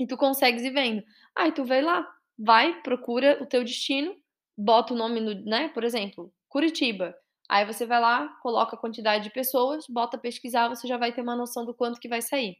e 0.00 0.04
tu 0.04 0.16
consegues 0.16 0.64
ir 0.64 0.70
vendo. 0.70 1.04
Aí 1.38 1.52
tu 1.52 1.64
vai 1.64 1.80
lá, 1.80 2.04
vai, 2.36 2.82
procura 2.82 3.40
o 3.40 3.46
teu 3.46 3.62
destino, 3.62 4.16
bota 4.58 4.92
o 4.92 4.96
nome 4.96 5.20
no, 5.20 5.32
né, 5.44 5.68
por 5.68 5.84
exemplo, 5.84 6.34
Curitiba. 6.48 7.14
Aí 7.48 7.64
você 7.64 7.86
vai 7.86 8.00
lá, 8.00 8.26
coloca 8.42 8.74
a 8.74 8.78
quantidade 8.78 9.22
de 9.22 9.30
pessoas, 9.30 9.86
bota 9.88 10.18
pesquisar, 10.18 10.68
você 10.68 10.88
já 10.88 10.96
vai 10.96 11.12
ter 11.12 11.20
uma 11.20 11.36
noção 11.36 11.64
do 11.64 11.72
quanto 11.72 12.00
que 12.00 12.08
vai 12.08 12.20
sair. 12.20 12.56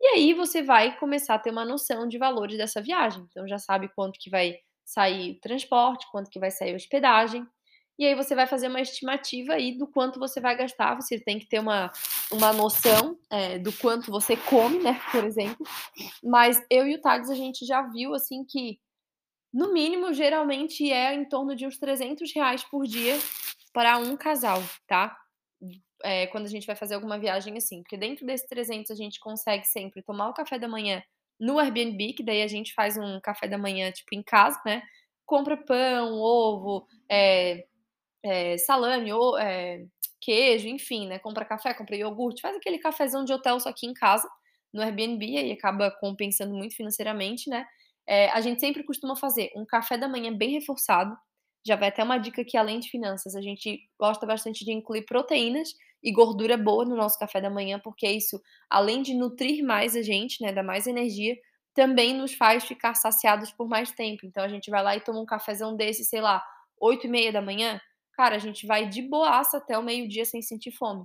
E 0.00 0.06
aí 0.06 0.32
você 0.32 0.62
vai 0.62 0.98
começar 0.98 1.34
a 1.34 1.38
ter 1.38 1.50
uma 1.50 1.66
noção 1.66 2.08
de 2.08 2.16
valores 2.16 2.56
dessa 2.56 2.80
viagem. 2.80 3.26
Então 3.30 3.46
já 3.46 3.58
sabe 3.58 3.90
quanto 3.94 4.18
que 4.18 4.30
vai 4.30 4.56
sair 4.86 5.32
o 5.32 5.40
transporte, 5.40 6.10
quanto 6.10 6.30
que 6.30 6.38
vai 6.38 6.50
sair 6.50 6.72
a 6.72 6.76
hospedagem. 6.76 7.46
E 7.98 8.06
aí 8.06 8.14
você 8.14 8.34
vai 8.34 8.46
fazer 8.46 8.68
uma 8.68 8.80
estimativa 8.80 9.54
aí 9.54 9.76
do 9.76 9.86
quanto 9.86 10.20
você 10.20 10.40
vai 10.40 10.56
gastar. 10.56 10.94
Você 10.94 11.18
tem 11.18 11.38
que 11.38 11.46
ter 11.46 11.58
uma, 11.58 11.90
uma 12.30 12.52
noção 12.52 13.18
é, 13.28 13.58
do 13.58 13.72
quanto 13.72 14.10
você 14.10 14.36
come, 14.36 14.78
né? 14.78 15.00
Por 15.10 15.24
exemplo. 15.24 15.66
Mas 16.22 16.64
eu 16.70 16.86
e 16.86 16.94
o 16.94 17.00
Thales, 17.00 17.28
a 17.28 17.34
gente 17.34 17.66
já 17.66 17.82
viu, 17.82 18.14
assim, 18.14 18.44
que 18.44 18.78
no 19.52 19.72
mínimo, 19.72 20.12
geralmente 20.12 20.90
é 20.92 21.14
em 21.14 21.24
torno 21.24 21.56
de 21.56 21.66
uns 21.66 21.78
300 21.78 22.32
reais 22.32 22.62
por 22.62 22.86
dia 22.86 23.18
para 23.72 23.98
um 23.98 24.16
casal, 24.16 24.62
tá? 24.86 25.16
É, 26.04 26.28
quando 26.28 26.44
a 26.46 26.50
gente 26.50 26.66
vai 26.66 26.76
fazer 26.76 26.94
alguma 26.94 27.18
viagem 27.18 27.56
assim. 27.56 27.82
Porque 27.82 27.96
dentro 27.96 28.24
desses 28.24 28.46
300 28.46 28.90
a 28.92 28.94
gente 28.94 29.18
consegue 29.18 29.64
sempre 29.64 30.02
tomar 30.02 30.28
o 30.28 30.34
café 30.34 30.58
da 30.58 30.68
manhã 30.68 31.02
no 31.40 31.58
Airbnb, 31.58 32.12
que 32.12 32.22
daí 32.22 32.42
a 32.42 32.48
gente 32.48 32.74
faz 32.74 32.96
um 32.96 33.20
café 33.20 33.48
da 33.48 33.58
manhã, 33.58 33.90
tipo, 33.90 34.14
em 34.14 34.22
casa, 34.22 34.60
né? 34.64 34.82
Compra 35.26 35.56
pão, 35.56 36.14
ovo, 36.14 36.86
é, 37.10 37.66
é, 38.22 38.58
salame, 38.58 39.12
ou 39.12 39.38
é, 39.38 39.84
queijo, 40.20 40.68
enfim, 40.68 41.06
né? 41.08 41.18
Compra 41.18 41.44
café, 41.44 41.74
compra 41.74 41.96
iogurte, 41.96 42.40
faz 42.42 42.56
aquele 42.56 42.78
cafezão 42.78 43.24
de 43.24 43.32
hotel 43.32 43.58
só 43.60 43.68
aqui 43.70 43.86
em 43.86 43.94
casa, 43.94 44.28
no 44.72 44.82
Airbnb, 44.82 45.24
e 45.26 45.52
acaba 45.52 45.90
compensando 46.00 46.54
muito 46.54 46.76
financeiramente, 46.76 47.48
né? 47.50 47.66
É, 48.06 48.30
a 48.30 48.40
gente 48.40 48.60
sempre 48.60 48.82
costuma 48.84 49.16
fazer 49.16 49.50
um 49.54 49.64
café 49.66 49.96
da 49.98 50.08
manhã 50.08 50.32
bem 50.36 50.50
reforçado. 50.50 51.16
Já 51.66 51.76
vai 51.76 51.88
até 51.88 52.02
uma 52.02 52.18
dica 52.18 52.44
que, 52.44 52.56
além 52.56 52.80
de 52.80 52.90
finanças, 52.90 53.34
a 53.36 53.42
gente 53.42 53.80
gosta 53.98 54.26
bastante 54.26 54.64
de 54.64 54.72
incluir 54.72 55.04
proteínas 55.04 55.70
e 56.02 56.12
gordura 56.12 56.56
boa 56.56 56.84
no 56.84 56.96
nosso 56.96 57.18
café 57.18 57.40
da 57.40 57.50
manhã, 57.50 57.78
porque 57.82 58.08
isso, 58.08 58.40
além 58.70 59.02
de 59.02 59.14
nutrir 59.14 59.64
mais 59.64 59.96
a 59.96 60.02
gente, 60.02 60.42
né, 60.42 60.52
dar 60.52 60.62
mais 60.62 60.86
energia, 60.86 61.36
também 61.74 62.14
nos 62.14 62.34
faz 62.34 62.64
ficar 62.64 62.94
saciados 62.94 63.52
por 63.52 63.68
mais 63.68 63.90
tempo. 63.92 64.24
Então 64.24 64.42
a 64.42 64.48
gente 64.48 64.70
vai 64.70 64.82
lá 64.82 64.96
e 64.96 65.00
toma 65.00 65.20
um 65.20 65.26
cafezão 65.26 65.76
desse, 65.76 66.04
sei 66.04 66.20
lá, 66.20 66.42
8 66.80 67.06
e 67.06 67.10
meia 67.10 67.32
da 67.32 67.42
manhã, 67.42 67.80
cara, 68.18 68.34
a 68.34 68.38
gente 68.40 68.66
vai 68.66 68.88
de 68.88 69.00
boaça 69.00 69.58
até 69.58 69.78
o 69.78 69.82
meio-dia 69.82 70.24
sem 70.24 70.42
sentir 70.42 70.72
fome. 70.72 71.04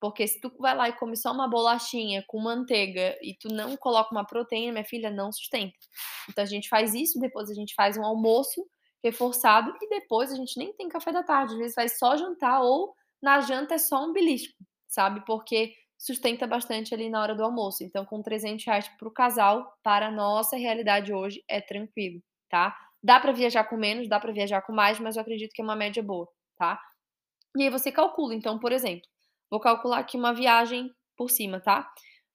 Porque 0.00 0.26
se 0.26 0.40
tu 0.40 0.50
vai 0.58 0.74
lá 0.74 0.88
e 0.88 0.94
come 0.94 1.14
só 1.14 1.30
uma 1.30 1.46
bolachinha 1.46 2.24
com 2.26 2.40
manteiga 2.40 3.18
e 3.20 3.34
tu 3.38 3.48
não 3.48 3.76
coloca 3.76 4.10
uma 4.12 4.24
proteína, 4.24 4.72
minha 4.72 4.84
filha, 4.84 5.10
não 5.10 5.30
sustenta. 5.30 5.74
Então 6.30 6.42
a 6.42 6.46
gente 6.46 6.70
faz 6.70 6.94
isso, 6.94 7.20
depois 7.20 7.50
a 7.50 7.54
gente 7.54 7.74
faz 7.74 7.98
um 7.98 8.04
almoço 8.04 8.66
reforçado 9.02 9.74
e 9.82 9.88
depois 9.90 10.32
a 10.32 10.36
gente 10.36 10.58
nem 10.58 10.72
tem 10.72 10.88
café 10.88 11.12
da 11.12 11.22
tarde, 11.22 11.52
às 11.52 11.58
vezes 11.58 11.74
vai 11.74 11.86
só 11.86 12.16
jantar 12.16 12.62
ou 12.62 12.94
na 13.22 13.42
janta 13.42 13.74
é 13.74 13.78
só 13.78 14.02
um 14.02 14.14
belisco, 14.14 14.54
sabe? 14.88 15.22
Porque 15.26 15.74
sustenta 15.98 16.46
bastante 16.46 16.94
ali 16.94 17.10
na 17.10 17.20
hora 17.20 17.34
do 17.34 17.44
almoço. 17.44 17.84
Então, 17.84 18.06
com 18.06 18.22
300 18.22 18.64
reais 18.64 18.88
para 18.88 19.08
o 19.08 19.10
casal, 19.10 19.70
para 19.82 20.06
a 20.08 20.10
nossa 20.10 20.56
realidade 20.56 21.12
hoje, 21.12 21.44
é 21.46 21.60
tranquilo, 21.60 22.22
tá? 22.48 22.74
Dá 23.02 23.20
para 23.20 23.32
viajar 23.32 23.64
com 23.64 23.76
menos, 23.76 24.08
dá 24.08 24.18
para 24.18 24.32
viajar 24.32 24.62
com 24.62 24.72
mais, 24.72 24.98
mas 24.98 25.16
eu 25.16 25.22
acredito 25.22 25.52
que 25.52 25.60
é 25.60 25.64
uma 25.64 25.76
média 25.76 26.02
boa 26.02 26.26
tá? 26.56 26.80
E 27.56 27.62
aí 27.62 27.70
você 27.70 27.92
calcula. 27.92 28.34
Então, 28.34 28.58
por 28.58 28.72
exemplo, 28.72 29.06
vou 29.50 29.60
calcular 29.60 29.98
aqui 29.98 30.16
uma 30.16 30.34
viagem 30.34 30.90
por 31.16 31.30
cima, 31.30 31.60
tá? 31.60 31.88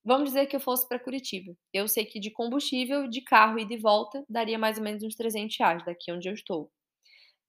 Vamos 0.04 0.30
dizer 0.30 0.48
que 0.48 0.56
eu 0.56 0.60
fosse 0.60 0.88
para 0.88 1.00
Curitiba. 1.00 1.54
Eu 1.74 1.88
sei 1.88 2.06
que 2.06 2.20
de 2.20 2.32
combustível, 2.32 3.08
de 3.08 3.22
carro 3.22 3.60
e 3.60 3.66
de 3.66 3.78
volta, 3.78 4.24
daria 4.30 4.58
mais 4.58 4.78
ou 4.78 4.84
menos 4.84 5.04
uns 5.04 5.16
300 5.16 5.56
reais 5.60 5.86
daqui 5.86 6.12
onde 6.12 6.30
eu 6.30 6.34
estou. 6.34 6.72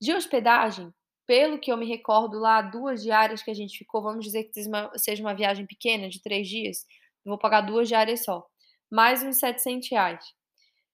De 0.01 0.13
hospedagem, 0.13 0.93
pelo 1.27 1.61
que 1.61 1.71
eu 1.71 1.77
me 1.77 1.87
recordo 1.87 2.39
lá, 2.39 2.61
duas 2.61 3.03
diárias 3.03 3.43
que 3.43 3.51
a 3.51 3.55
gente 3.55 3.79
ficou, 3.79 4.03
vamos 4.03 4.25
dizer 4.25 4.45
que 4.45 4.61
seja 4.97 5.23
uma 5.23 5.35
viagem 5.35 5.65
pequena, 5.67 6.09
de 6.09 6.21
três 6.21 6.49
dias, 6.49 6.85
vou 7.25 7.39
pagar 7.39 7.61
duas 7.61 7.87
diárias 7.87 8.25
só. 8.25 8.45
Mais 8.91 9.23
uns 9.23 9.39
700 9.39 9.89
reais. 9.91 10.25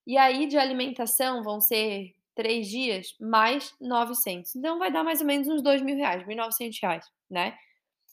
E 0.07 0.19
aí, 0.19 0.47
de 0.47 0.59
alimentação, 0.59 1.43
vão 1.43 1.61
ser 1.61 2.15
três 2.37 2.69
dias, 2.69 3.17
mais 3.19 3.75
900. 3.81 4.55
Então, 4.55 4.79
vai 4.79 4.93
dar 4.93 5.03
mais 5.03 5.21
ou 5.21 5.27
menos 5.27 5.49
uns 5.49 5.63
dois 5.63 5.83
mil 5.83 5.97
reais, 5.97 6.23
1.900 6.25 6.79
reais, 6.81 7.11
né? 7.29 7.59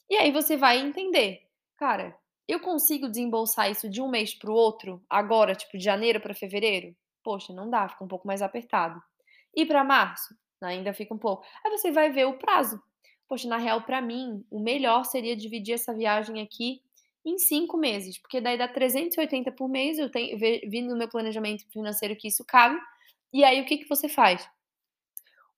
E 0.09 0.15
aí 0.15 0.31
você 0.31 0.57
vai 0.57 0.79
entender, 0.79 1.41
cara, 1.77 2.17
eu 2.47 2.59
consigo 2.59 3.09
desembolsar 3.09 3.69
isso 3.69 3.89
de 3.89 4.01
um 4.01 4.09
mês 4.09 4.33
para 4.33 4.49
o 4.49 4.55
outro, 4.55 5.03
agora, 5.09 5.53
tipo, 5.53 5.77
de 5.77 5.83
janeiro 5.83 6.19
para 6.19 6.33
fevereiro? 6.33 6.95
Poxa, 7.23 7.53
não 7.53 7.69
dá, 7.69 7.87
fica 7.87 8.03
um 8.03 8.07
pouco 8.07 8.25
mais 8.25 8.41
apertado. 8.41 9.01
E 9.55 9.65
para 9.65 9.83
março? 9.83 10.35
Ainda 10.61 10.93
fica 10.93 11.13
um 11.13 11.17
pouco. 11.17 11.45
Aí 11.63 11.71
você 11.71 11.91
vai 11.91 12.09
ver 12.09 12.25
o 12.25 12.37
prazo. 12.37 12.81
Poxa, 13.27 13.47
na 13.47 13.57
real, 13.57 13.81
para 13.81 14.01
mim, 14.01 14.45
o 14.49 14.59
melhor 14.59 15.03
seria 15.03 15.35
dividir 15.35 15.75
essa 15.75 15.93
viagem 15.93 16.41
aqui 16.41 16.81
em 17.25 17.37
cinco 17.37 17.77
meses, 17.77 18.17
porque 18.17 18.41
daí 18.41 18.57
dá 18.57 18.67
380 18.67 19.51
por 19.51 19.67
mês. 19.69 19.97
Eu 19.97 20.09
tenho, 20.09 20.37
vi 20.37 20.81
no 20.81 20.95
meu 20.97 21.09
planejamento 21.09 21.65
financeiro 21.71 22.15
que 22.15 22.27
isso 22.27 22.43
cabe. 22.45 22.79
E 23.33 23.43
aí 23.43 23.59
o 23.61 23.65
que, 23.65 23.79
que 23.79 23.89
você 23.89 24.07
faz? 24.07 24.47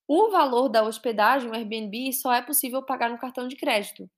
O 0.08 0.30
valor 0.30 0.68
da 0.68 0.82
hospedagem, 0.82 1.50
o 1.50 1.54
Airbnb, 1.54 2.12
só 2.12 2.32
é 2.32 2.40
possível 2.40 2.82
pagar 2.82 3.10
no 3.10 3.18
cartão 3.18 3.46
de 3.48 3.56
crédito. 3.56 4.08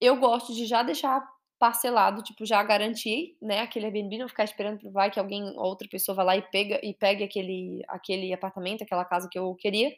Eu 0.00 0.16
gosto 0.16 0.54
de 0.54 0.66
já 0.66 0.82
deixar 0.82 1.26
parcelado, 1.58 2.22
tipo, 2.22 2.44
já 2.44 2.62
garantir, 2.62 3.36
né, 3.40 3.60
aquele 3.60 3.86
Airbnb, 3.86 4.18
não 4.18 4.28
ficar 4.28 4.44
esperando 4.44 4.78
que 4.78 4.88
vai 4.90 5.10
que 5.10 5.20
alguém, 5.20 5.42
outra 5.56 5.88
pessoa 5.88 6.16
vá 6.16 6.22
lá 6.24 6.36
e 6.36 6.42
pega 6.42 6.80
e 6.82 6.92
pegue 6.94 7.24
aquele 7.24 7.82
aquele 7.88 8.32
apartamento, 8.32 8.82
aquela 8.82 9.04
casa 9.04 9.28
que 9.30 9.38
eu 9.38 9.54
queria. 9.54 9.94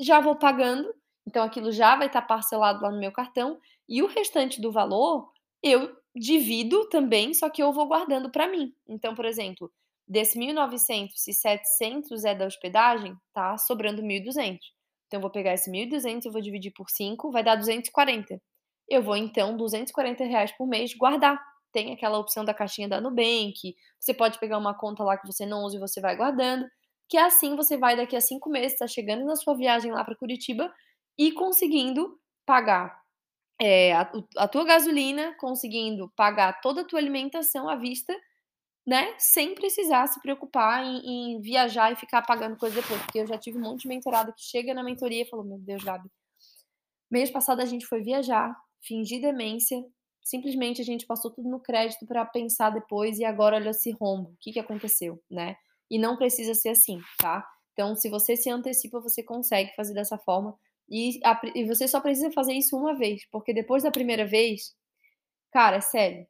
Já 0.00 0.20
vou 0.20 0.36
pagando, 0.36 0.92
então 1.26 1.44
aquilo 1.44 1.70
já 1.72 1.96
vai 1.96 2.06
estar 2.06 2.22
parcelado 2.22 2.82
lá 2.82 2.90
no 2.90 2.98
meu 2.98 3.12
cartão 3.12 3.60
e 3.88 4.02
o 4.02 4.06
restante 4.06 4.60
do 4.60 4.72
valor 4.72 5.30
eu 5.62 5.96
divido 6.14 6.88
também, 6.88 7.34
só 7.34 7.50
que 7.50 7.62
eu 7.62 7.72
vou 7.72 7.86
guardando 7.86 8.30
para 8.30 8.48
mim. 8.48 8.72
Então, 8.88 9.14
por 9.14 9.24
exemplo, 9.24 9.70
Desse 10.06 10.38
1.900, 10.38 11.12
se 11.14 11.32
700 11.32 12.24
é 12.24 12.34
da 12.34 12.46
hospedagem, 12.46 13.16
tá 13.32 13.56
sobrando 13.56 14.02
1.200. 14.02 14.58
Então, 15.06 15.18
eu 15.18 15.20
vou 15.20 15.30
pegar 15.30 15.54
esse 15.54 15.70
1.200, 15.70 16.26
eu 16.26 16.32
vou 16.32 16.42
dividir 16.42 16.72
por 16.72 16.90
5, 16.90 17.30
vai 17.30 17.42
dar 17.42 17.56
240. 17.56 18.40
Eu 18.88 19.02
vou, 19.02 19.16
então, 19.16 19.56
240 19.56 20.24
reais 20.24 20.52
por 20.52 20.66
mês 20.66 20.94
guardar. 20.94 21.40
Tem 21.72 21.92
aquela 21.92 22.18
opção 22.18 22.44
da 22.44 22.52
caixinha 22.52 22.88
da 22.88 23.00
Nubank. 23.00 23.74
Você 23.98 24.12
pode 24.12 24.38
pegar 24.38 24.58
uma 24.58 24.76
conta 24.76 25.02
lá 25.02 25.16
que 25.16 25.26
você 25.26 25.46
não 25.46 25.64
usa 25.64 25.76
e 25.76 25.80
você 25.80 26.00
vai 26.00 26.16
guardando. 26.16 26.66
Que 27.08 27.16
assim 27.16 27.56
você 27.56 27.76
vai, 27.76 27.96
daqui 27.96 28.14
a 28.14 28.20
cinco 28.20 28.50
meses, 28.50 28.78
tá 28.78 28.86
chegando 28.86 29.24
na 29.24 29.36
sua 29.36 29.56
viagem 29.56 29.90
lá 29.90 30.04
para 30.04 30.16
Curitiba 30.16 30.72
e 31.18 31.32
conseguindo 31.32 32.18
pagar 32.46 32.96
é, 33.60 33.94
a, 33.94 34.12
a 34.36 34.48
tua 34.48 34.64
gasolina, 34.64 35.34
conseguindo 35.38 36.12
pagar 36.16 36.60
toda 36.60 36.82
a 36.82 36.84
tua 36.84 36.98
alimentação 36.98 37.68
à 37.68 37.76
vista 37.76 38.14
né, 38.86 39.14
sem 39.18 39.54
precisar 39.54 40.06
se 40.08 40.20
preocupar 40.20 40.84
em, 40.84 41.36
em, 41.36 41.40
viajar 41.40 41.92
e 41.92 41.96
ficar 41.96 42.22
pagando 42.22 42.56
coisa 42.56 42.80
depois. 42.80 43.00
Porque 43.02 43.20
eu 43.20 43.26
já 43.26 43.38
tive 43.38 43.58
um 43.58 43.62
monte 43.62 43.82
de 43.82 43.88
mentorada 43.88 44.32
que 44.32 44.42
chega 44.42 44.74
na 44.74 44.82
mentoria 44.82 45.22
e 45.22 45.28
falou: 45.28 45.44
Meu 45.44 45.58
Deus, 45.58 45.82
Gabi, 45.82 46.08
mês 47.10 47.30
passado 47.30 47.60
a 47.60 47.64
gente 47.64 47.86
foi 47.86 48.02
viajar, 48.02 48.54
fingir 48.82 49.20
demência, 49.20 49.82
simplesmente 50.22 50.80
a 50.80 50.84
gente 50.84 51.06
passou 51.06 51.30
tudo 51.30 51.48
no 51.48 51.60
crédito 51.60 52.06
para 52.06 52.24
pensar 52.24 52.70
depois 52.70 53.18
e 53.18 53.24
agora 53.24 53.56
olha 53.56 53.70
esse 53.70 53.90
rombo, 53.92 54.30
o 54.30 54.36
que, 54.40 54.52
que 54.52 54.60
aconteceu, 54.60 55.22
né? 55.30 55.56
E 55.90 55.98
não 55.98 56.16
precisa 56.16 56.54
ser 56.54 56.70
assim, 56.70 56.98
tá? 57.18 57.46
Então, 57.72 57.96
se 57.96 58.08
você 58.08 58.36
se 58.36 58.50
antecipa, 58.50 59.00
você 59.00 59.22
consegue 59.22 59.74
fazer 59.74 59.94
dessa 59.94 60.16
forma. 60.16 60.56
E, 60.88 61.18
a, 61.24 61.40
e 61.54 61.66
você 61.66 61.88
só 61.88 62.00
precisa 62.00 62.30
fazer 62.30 62.52
isso 62.52 62.76
uma 62.76 62.94
vez, 62.94 63.26
porque 63.30 63.52
depois 63.52 63.82
da 63.82 63.90
primeira 63.90 64.26
vez, 64.26 64.74
cara, 65.50 65.76
é 65.76 65.80
sério, 65.80 66.26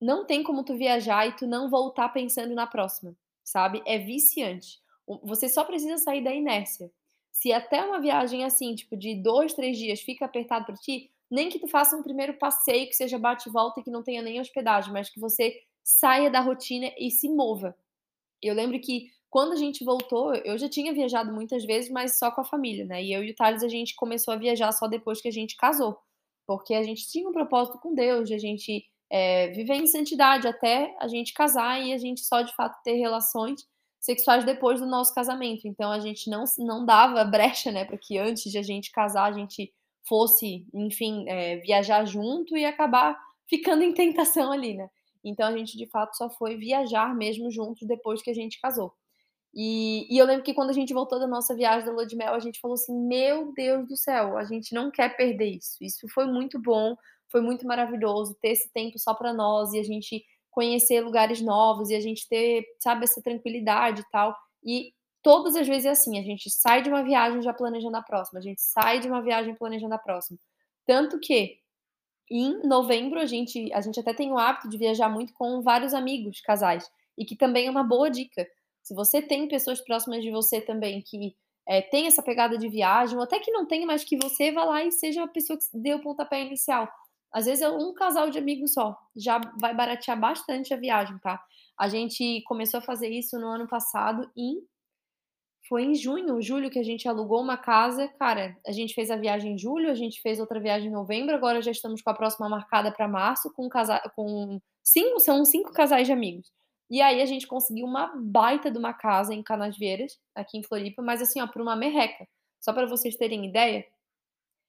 não 0.00 0.24
tem 0.24 0.42
como 0.42 0.64
tu 0.64 0.76
viajar 0.76 1.26
e 1.26 1.36
tu 1.36 1.46
não 1.46 1.68
voltar 1.68 2.08
pensando 2.10 2.54
na 2.54 2.66
próxima, 2.66 3.16
sabe? 3.42 3.82
É 3.86 3.98
viciante. 3.98 4.80
Você 5.22 5.48
só 5.48 5.64
precisa 5.64 5.98
sair 5.98 6.22
da 6.22 6.32
inércia. 6.32 6.90
Se 7.30 7.52
até 7.52 7.82
uma 7.84 8.00
viagem 8.00 8.44
assim, 8.44 8.74
tipo, 8.74 8.96
de 8.96 9.14
dois, 9.14 9.54
três 9.54 9.78
dias 9.78 10.00
fica 10.00 10.24
apertado 10.24 10.66
para 10.66 10.74
ti, 10.74 11.10
nem 11.30 11.48
que 11.48 11.58
tu 11.58 11.68
faça 11.68 11.96
um 11.96 12.02
primeiro 12.02 12.34
passeio 12.34 12.88
que 12.88 12.96
seja 12.96 13.18
bate 13.18 13.48
e 13.48 13.52
volta 13.52 13.80
e 13.80 13.82
que 13.82 13.90
não 13.90 14.02
tenha 14.02 14.22
nem 14.22 14.40
hospedagem, 14.40 14.92
mas 14.92 15.10
que 15.10 15.20
você 15.20 15.60
saia 15.84 16.30
da 16.30 16.40
rotina 16.40 16.92
e 16.98 17.10
se 17.10 17.28
mova. 17.28 17.76
Eu 18.42 18.54
lembro 18.54 18.80
que 18.80 19.10
quando 19.30 19.52
a 19.52 19.56
gente 19.56 19.84
voltou, 19.84 20.34
eu 20.34 20.56
já 20.56 20.68
tinha 20.68 20.92
viajado 20.92 21.32
muitas 21.32 21.64
vezes, 21.64 21.90
mas 21.90 22.18
só 22.18 22.30
com 22.30 22.40
a 22.40 22.44
família, 22.44 22.84
né? 22.84 23.02
E 23.02 23.12
eu 23.12 23.22
e 23.22 23.30
o 23.30 23.34
Thales, 23.34 23.62
a 23.62 23.68
gente 23.68 23.94
começou 23.94 24.32
a 24.32 24.38
viajar 24.38 24.72
só 24.72 24.86
depois 24.86 25.20
que 25.20 25.28
a 25.28 25.32
gente 25.32 25.56
casou. 25.56 25.98
Porque 26.46 26.72
a 26.72 26.82
gente 26.82 27.06
tinha 27.10 27.28
um 27.28 27.32
propósito 27.32 27.78
com 27.78 27.94
Deus, 27.94 28.28
de 28.28 28.34
a 28.34 28.38
gente 28.38 28.86
é, 29.10 29.48
viver 29.48 29.74
em 29.74 29.86
santidade 29.86 30.46
até 30.46 30.94
a 31.00 31.08
gente 31.08 31.32
casar 31.32 31.80
e 31.80 31.92
a 31.92 31.98
gente 31.98 32.20
só 32.20 32.42
de 32.42 32.54
fato 32.54 32.80
ter 32.82 32.94
relações 32.94 33.66
sexuais 33.98 34.44
depois 34.44 34.80
do 34.80 34.86
nosso 34.86 35.14
casamento. 35.14 35.66
Então 35.66 35.90
a 35.90 35.98
gente 35.98 36.30
não, 36.30 36.44
não 36.58 36.84
dava 36.84 37.24
brecha, 37.24 37.70
né, 37.72 37.84
para 37.84 37.98
que 37.98 38.18
antes 38.18 38.50
de 38.50 38.58
a 38.58 38.62
gente 38.62 38.92
casar 38.92 39.24
a 39.24 39.32
gente 39.32 39.72
fosse, 40.06 40.66
enfim, 40.72 41.28
é, 41.28 41.56
viajar 41.56 42.04
junto 42.04 42.56
e 42.56 42.64
acabar 42.64 43.18
ficando 43.48 43.82
em 43.82 43.92
tentação 43.92 44.52
ali, 44.52 44.74
né? 44.74 44.88
Então 45.24 45.48
a 45.48 45.56
gente 45.56 45.76
de 45.76 45.86
fato 45.86 46.16
só 46.16 46.30
foi 46.30 46.56
viajar 46.56 47.14
mesmo 47.14 47.50
juntos 47.50 47.86
depois 47.86 48.22
que 48.22 48.30
a 48.30 48.34
gente 48.34 48.60
casou. 48.60 48.92
E, 49.54 50.06
e, 50.14 50.18
eu 50.18 50.26
lembro 50.26 50.44
que 50.44 50.54
quando 50.54 50.70
a 50.70 50.74
gente 50.74 50.92
voltou 50.92 51.18
da 51.18 51.26
nossa 51.26 51.54
viagem 51.54 51.86
da 51.86 51.92
lua 51.92 52.06
de 52.06 52.14
mel, 52.14 52.34
a 52.34 52.38
gente 52.38 52.60
falou 52.60 52.74
assim: 52.74 52.94
Meu 52.94 53.52
Deus 53.54 53.88
do 53.88 53.96
céu, 53.96 54.36
a 54.36 54.44
gente 54.44 54.74
não 54.74 54.90
quer 54.90 55.16
perder 55.16 55.56
isso. 55.56 55.76
Isso 55.80 56.06
foi 56.08 56.26
muito 56.26 56.60
bom, 56.60 56.94
foi 57.30 57.40
muito 57.40 57.66
maravilhoso 57.66 58.36
ter 58.40 58.50
esse 58.50 58.72
tempo 58.72 58.98
só 58.98 59.14
para 59.14 59.32
nós 59.32 59.72
e 59.72 59.78
a 59.78 59.82
gente 59.82 60.24
conhecer 60.50 61.00
lugares 61.00 61.40
novos 61.40 61.90
e 61.90 61.94
a 61.94 62.00
gente 62.00 62.26
ter, 62.28 62.64
sabe, 62.80 63.04
essa 63.04 63.22
tranquilidade 63.22 64.00
e 64.00 64.10
tal. 64.10 64.36
E 64.64 64.92
todas 65.22 65.54
as 65.56 65.66
vezes 65.66 65.86
é 65.86 65.90
assim: 65.90 66.18
a 66.18 66.22
gente 66.22 66.50
sai 66.50 66.82
de 66.82 66.88
uma 66.88 67.02
viagem 67.02 67.42
já 67.42 67.52
planejando 67.52 67.96
a 67.96 68.02
próxima, 68.02 68.40
a 68.40 68.42
gente 68.42 68.60
sai 68.60 69.00
de 69.00 69.08
uma 69.08 69.22
viagem 69.22 69.54
planejando 69.54 69.94
a 69.94 69.98
próxima. 69.98 70.38
Tanto 70.86 71.18
que 71.20 71.58
em 72.30 72.66
novembro 72.66 73.18
a 73.18 73.26
gente, 73.26 73.72
a 73.72 73.80
gente 73.80 73.98
até 74.00 74.12
tem 74.12 74.32
o 74.32 74.38
hábito 74.38 74.68
de 74.68 74.76
viajar 74.76 75.08
muito 75.08 75.32
com 75.34 75.62
vários 75.62 75.94
amigos, 75.94 76.40
casais, 76.40 76.90
e 77.16 77.24
que 77.24 77.36
também 77.36 77.66
é 77.66 77.70
uma 77.70 77.84
boa 77.84 78.10
dica 78.10 78.46
se 78.82 78.94
você 78.94 79.20
tem 79.20 79.46
pessoas 79.48 79.82
próximas 79.82 80.22
de 80.22 80.30
você 80.30 80.62
também 80.62 81.02
que 81.02 81.36
é, 81.66 81.82
tem 81.82 82.06
essa 82.06 82.22
pegada 82.22 82.56
de 82.56 82.68
viagem, 82.68 83.16
ou 83.16 83.22
até 83.22 83.38
que 83.38 83.50
não 83.50 83.66
tenha, 83.66 83.86
mas 83.86 84.02
que 84.02 84.16
você 84.16 84.50
vá 84.50 84.64
lá 84.64 84.82
e 84.82 84.90
seja 84.90 85.22
a 85.22 85.28
pessoa 85.28 85.58
que 85.58 85.66
deu 85.74 85.98
o 85.98 86.02
pontapé 86.02 86.42
inicial. 86.42 86.88
Às 87.32 87.46
vezes 87.46 87.62
é 87.62 87.70
um 87.70 87.92
casal 87.92 88.30
de 88.30 88.38
amigos 88.38 88.72
só, 88.72 88.96
já 89.14 89.40
vai 89.60 89.74
baratear 89.74 90.18
bastante 90.18 90.72
a 90.72 90.76
viagem, 90.76 91.18
tá? 91.18 91.42
A 91.78 91.88
gente 91.88 92.42
começou 92.44 92.78
a 92.78 92.82
fazer 92.82 93.08
isso 93.08 93.38
no 93.38 93.46
ano 93.46 93.68
passado 93.68 94.30
em 94.36 94.62
foi 95.68 95.82
em 95.84 95.94
junho, 95.94 96.40
julho 96.40 96.70
que 96.70 96.78
a 96.78 96.82
gente 96.82 97.06
alugou 97.06 97.42
uma 97.42 97.58
casa. 97.58 98.08
Cara, 98.18 98.56
a 98.66 98.72
gente 98.72 98.94
fez 98.94 99.10
a 99.10 99.16
viagem 99.16 99.52
em 99.52 99.58
julho, 99.58 99.90
a 99.90 99.94
gente 99.94 100.20
fez 100.22 100.40
outra 100.40 100.58
viagem 100.58 100.88
em 100.88 100.92
novembro, 100.92 101.34
agora 101.34 101.60
já 101.60 101.70
estamos 101.70 102.00
com 102.00 102.08
a 102.08 102.14
próxima 102.14 102.48
marcada 102.48 102.90
para 102.90 103.06
março 103.06 103.52
com 103.52 103.68
casa... 103.68 104.00
com 104.16 104.58
cinco, 104.82 105.20
são 105.20 105.44
cinco 105.44 105.70
casais 105.70 106.06
de 106.06 106.12
amigos. 106.12 106.50
E 106.90 107.02
aí 107.02 107.20
a 107.20 107.26
gente 107.26 107.46
conseguiu 107.46 107.84
uma 107.84 108.10
baita 108.16 108.70
de 108.70 108.78
uma 108.78 108.94
casa 108.94 109.34
em 109.34 109.42
Canasvieiras, 109.42 110.18
aqui 110.34 110.56
em 110.56 110.62
Floripa, 110.62 111.02
mas 111.02 111.20
assim, 111.20 111.38
ó, 111.42 111.46
por 111.46 111.60
uma 111.60 111.76
merreca. 111.76 112.26
Só 112.60 112.72
para 112.72 112.86
vocês 112.86 113.14
terem 113.14 113.44
ideia, 113.46 113.84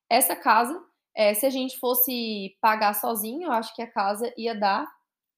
essa 0.09 0.35
casa, 0.35 0.83
é, 1.19 1.33
se 1.33 1.45
a 1.45 1.49
gente 1.49 1.77
fosse 1.77 2.55
pagar 2.61 2.93
sozinho, 2.93 3.47
eu 3.47 3.51
acho 3.51 3.75
que 3.75 3.81
a 3.81 3.91
casa 3.91 4.33
ia 4.37 4.55
dar. 4.55 4.89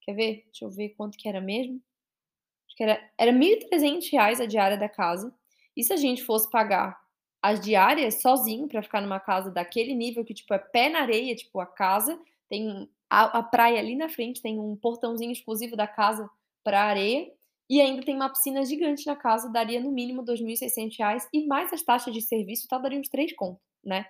Quer 0.02 0.14
ver? 0.14 0.44
Deixa 0.46 0.64
eu 0.64 0.70
ver 0.70 0.90
quanto 0.90 1.18
que 1.18 1.28
era 1.28 1.42
mesmo. 1.42 1.82
Acho 2.68 2.78
que 2.78 2.84
era, 2.84 3.12
era 3.18 3.32
R$ 3.32 3.40
1.300 3.40 4.42
a 4.42 4.46
diária 4.46 4.78
da 4.78 4.88
casa. 4.88 5.34
E 5.76 5.84
se 5.84 5.92
a 5.92 5.98
gente 5.98 6.24
fosse 6.24 6.48
pagar 6.52 7.02
as 7.42 7.60
diárias 7.60 8.22
sozinho 8.22 8.68
para 8.68 8.84
ficar 8.84 9.02
numa 9.02 9.20
casa 9.20 9.50
daquele 9.50 9.96
nível 9.96 10.24
que, 10.24 10.36
tipo, 10.36 10.54
é 10.54 10.60
pé 10.60 10.88
na 10.88 11.00
areia, 11.00 11.36
tipo, 11.36 11.60
a 11.60 11.66
casa, 11.66 12.22
tem 12.48 12.88
a, 13.10 13.40
a 13.40 13.42
praia 13.42 13.80
ali 13.80 13.96
na 13.96 14.08
frente, 14.08 14.40
tem 14.40 14.60
um 14.60 14.76
portãozinho 14.76 15.32
exclusivo 15.32 15.76
da 15.76 15.88
casa 15.88 16.30
para 16.64 16.84
areia. 16.84 17.28
E 17.68 17.82
ainda 17.82 18.04
tem 18.04 18.16
uma 18.16 18.30
piscina 18.30 18.64
gigante 18.64 19.08
na 19.08 19.16
casa, 19.16 19.50
daria 19.50 19.80
no 19.80 19.92
mínimo 19.92 20.22
R$ 20.22 20.28
2.600 20.28 21.28
e 21.34 21.48
mais 21.48 21.74
as 21.74 21.82
taxas 21.82 22.14
de 22.14 22.22
serviço, 22.22 22.68
tal, 22.70 22.80
daria 22.84 23.00
uns 23.00 23.10
3 23.10 23.34
contos, 23.36 23.64
né? 23.84 24.06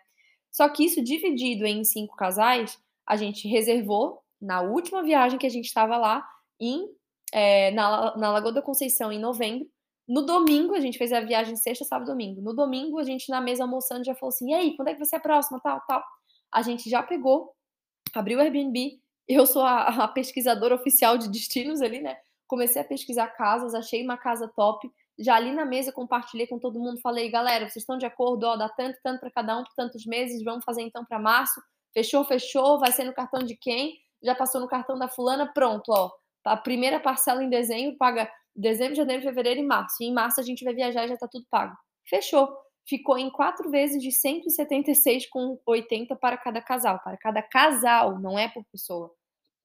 Só 0.51 0.67
que 0.69 0.85
isso 0.85 1.01
dividido 1.01 1.65
em 1.65 1.83
cinco 1.83 2.15
casais, 2.15 2.77
a 3.07 3.15
gente 3.15 3.47
reservou 3.47 4.21
na 4.39 4.61
última 4.61 5.03
viagem 5.03 5.39
que 5.39 5.45
a 5.45 5.49
gente 5.51 5.65
estava 5.65 5.97
lá, 5.97 6.27
em, 6.59 6.89
é, 7.31 7.71
na, 7.71 8.15
na 8.17 8.31
Lagoa 8.31 8.51
da 8.51 8.61
Conceição, 8.61 9.11
em 9.11 9.19
novembro. 9.19 9.67
No 10.07 10.23
domingo, 10.23 10.75
a 10.75 10.79
gente 10.79 10.97
fez 10.97 11.13
a 11.13 11.21
viagem 11.21 11.55
sexta, 11.55 11.85
sábado 11.85 12.07
domingo. 12.11 12.41
No 12.41 12.53
domingo, 12.53 12.99
a 12.99 13.03
gente 13.03 13.29
na 13.29 13.39
mesa 13.39 13.63
almoçando 13.63 14.03
já 14.03 14.13
falou 14.13 14.29
assim: 14.29 14.51
e 14.51 14.53
aí, 14.53 14.75
quando 14.75 14.89
é 14.89 14.93
que 14.93 14.99
vai 14.99 15.07
ser 15.07 15.17
a 15.17 15.21
próxima? 15.21 15.59
Tal, 15.61 15.79
tal. 15.87 16.03
A 16.51 16.61
gente 16.61 16.89
já 16.89 17.01
pegou, 17.01 17.53
abriu 18.13 18.37
o 18.37 18.41
Airbnb. 18.41 18.99
Eu 19.27 19.45
sou 19.45 19.61
a, 19.61 20.03
a 20.03 20.07
pesquisadora 20.07 20.75
oficial 20.75 21.17
de 21.17 21.29
destinos 21.29 21.81
ali, 21.81 22.01
né? 22.01 22.17
comecei 22.51 22.81
a 22.81 22.85
pesquisar 22.85 23.27
casas, 23.27 23.73
achei 23.73 24.03
uma 24.03 24.17
casa 24.17 24.45
top. 24.49 24.91
Já 25.21 25.35
ali 25.35 25.51
na 25.51 25.65
mesa 25.65 25.91
compartilhei 25.91 26.47
com 26.47 26.59
todo 26.59 26.79
mundo, 26.79 26.99
falei, 26.99 27.29
galera, 27.29 27.69
vocês 27.69 27.83
estão 27.83 27.97
de 27.97 28.05
acordo? 28.05 28.45
Ó, 28.45 28.55
dá 28.55 28.69
tanto, 28.69 28.97
tanto 29.03 29.19
para 29.19 29.31
cada 29.31 29.57
um 29.57 29.63
tantos 29.75 30.05
meses, 30.05 30.43
vamos 30.43 30.63
fazer 30.65 30.81
então 30.81 31.05
para 31.05 31.19
março. 31.19 31.61
Fechou, 31.93 32.23
fechou, 32.25 32.79
vai 32.79 32.91
ser 32.91 33.03
no 33.03 33.13
cartão 33.13 33.43
de 33.43 33.55
quem? 33.55 33.97
Já 34.23 34.35
passou 34.35 34.61
no 34.61 34.67
cartão 34.67 34.97
da 34.97 35.07
fulana, 35.07 35.51
pronto, 35.53 35.89
ó. 35.89 36.11
A 36.43 36.57
primeira 36.57 36.99
parcela 36.99 37.43
em 37.43 37.49
dezembro 37.49 37.97
paga 37.97 38.31
dezembro, 38.55 38.95
janeiro, 38.95 39.23
fevereiro 39.23 39.59
e 39.59 39.63
março. 39.63 39.97
E 40.01 40.05
em 40.05 40.13
março 40.13 40.39
a 40.39 40.43
gente 40.43 40.63
vai 40.63 40.73
viajar 40.73 41.05
e 41.05 41.09
já 41.09 41.17
tá 41.17 41.27
tudo 41.27 41.45
pago. 41.49 41.75
Fechou. 42.05 42.49
Ficou 42.87 43.17
em 43.17 43.29
quatro 43.29 43.69
vezes 43.69 44.01
de 44.01 44.09
176,80 44.09 46.17
para 46.19 46.37
cada 46.37 46.61
casal. 46.61 46.99
Para 47.03 47.17
cada 47.17 47.41
casal, 47.43 48.19
não 48.19 48.39
é 48.39 48.49
por 48.49 48.63
pessoa 48.71 49.13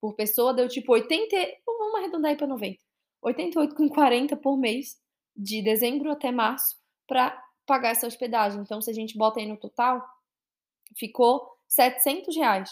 por 0.01 0.15
pessoa 0.15 0.55
deu 0.55 0.69
tipo 0.69 0.93
80, 0.93 1.37
vamos 1.67 1.95
arredondar 1.97 2.31
aí 2.31 2.37
para 2.37 2.47
90. 2.47 2.79
88,40 3.25 4.37
por 4.37 4.57
mês, 4.57 4.97
de 5.37 5.63
dezembro 5.63 6.11
até 6.11 6.31
março, 6.33 6.77
para 7.07 7.41
pagar 7.67 7.91
essa 7.91 8.07
hospedagem. 8.07 8.61
Então, 8.61 8.81
se 8.81 8.91
a 8.91 8.95
gente 8.95 9.17
bota 9.17 9.41
aí 9.41 9.47
no 9.47 9.57
total, 9.57 10.05
ficou 10.97 11.47
700 11.69 12.37
reais. 12.37 12.71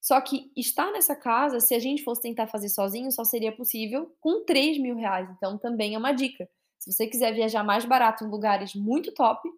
Só 0.00 0.20
que 0.20 0.50
estar 0.56 0.90
nessa 0.92 1.16
casa, 1.16 1.60
se 1.60 1.74
a 1.74 1.78
gente 1.78 2.02
fosse 2.02 2.22
tentar 2.22 2.46
fazer 2.46 2.68
sozinho, 2.68 3.10
só 3.10 3.24
seria 3.24 3.54
possível 3.54 4.14
com 4.20 4.44
3 4.44 4.78
mil 4.78 4.96
reais. 4.96 5.28
Então, 5.30 5.56
também 5.56 5.94
é 5.94 5.98
uma 5.98 6.12
dica. 6.12 6.48
Se 6.78 6.92
você 6.92 7.06
quiser 7.06 7.32
viajar 7.32 7.64
mais 7.64 7.84
barato 7.86 8.24
em 8.24 8.28
lugares 8.28 8.74
muito 8.74 9.12
top, 9.14 9.48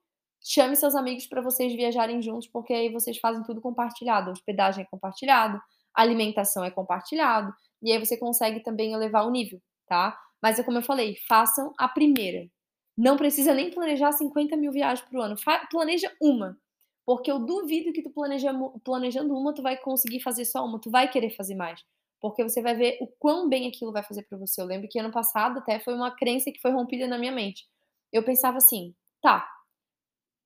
chame 0.41 0.77
seus 0.77 0.95
amigos 0.95 1.27
para 1.27 1.41
vocês 1.41 1.75
viajarem 1.75 2.23
juntos, 2.23 2.47
porque 2.47 2.73
aí 2.73 2.93
vocês 2.93 3.19
fazem 3.19 3.43
tudo 3.43 3.61
compartilhado. 3.61 4.31
A 4.31 4.33
hospedagem 4.33 4.85
é 4.85 4.87
compartilhado, 4.87 5.61
alimentação 5.93 6.65
é 6.65 6.71
compartilhado, 6.71 7.53
e 7.83 7.91
aí 7.91 7.99
você 7.99 8.17
consegue 8.17 8.61
também 8.61 8.93
elevar 8.93 9.27
o 9.27 9.31
nível, 9.31 9.61
tá? 9.89 10.17
Mas 10.47 10.61
é 10.61 10.63
como 10.63 10.79
eu 10.79 10.83
falei, 10.83 11.17
façam 11.27 11.75
a 11.77 11.89
primeira. 11.89 12.49
Não 12.97 13.17
precisa 13.17 13.53
nem 13.53 13.69
planejar 13.69 14.13
50 14.13 14.57
mil 14.57 14.71
viagens 14.71 15.05
por 15.09 15.21
ano. 15.21 15.35
planeja 15.69 16.09
uma. 16.23 16.57
Porque 17.05 17.29
eu 17.29 17.41
duvido 17.41 17.93
que 17.93 18.01
tu 18.01 18.11
planeja, 18.11 18.53
planejando 18.85 19.37
uma, 19.37 19.53
tu 19.53 19.61
vai 19.61 19.77
conseguir 19.77 20.21
fazer 20.21 20.45
só 20.45 20.65
uma, 20.65 20.81
tu 20.81 20.89
vai 20.89 21.11
querer 21.11 21.31
fazer 21.31 21.57
mais. 21.57 21.83
Porque 22.21 22.45
você 22.45 22.63
vai 22.63 22.77
ver 22.77 22.97
o 23.01 23.09
quão 23.19 23.49
bem 23.49 23.67
aquilo 23.67 23.91
vai 23.91 24.05
fazer 24.05 24.23
para 24.23 24.39
você. 24.39 24.63
Eu 24.63 24.67
lembro 24.67 24.89
que 24.89 25.01
ano 25.01 25.11
passado 25.11 25.59
até 25.59 25.81
foi 25.81 25.95
uma 25.95 26.15
crença 26.15 26.53
que 26.53 26.61
foi 26.61 26.71
rompida 26.71 27.09
na 27.09 27.19
minha 27.19 27.33
mente. 27.33 27.67
Eu 28.13 28.23
pensava 28.23 28.59
assim, 28.59 28.95
tá, 29.21 29.51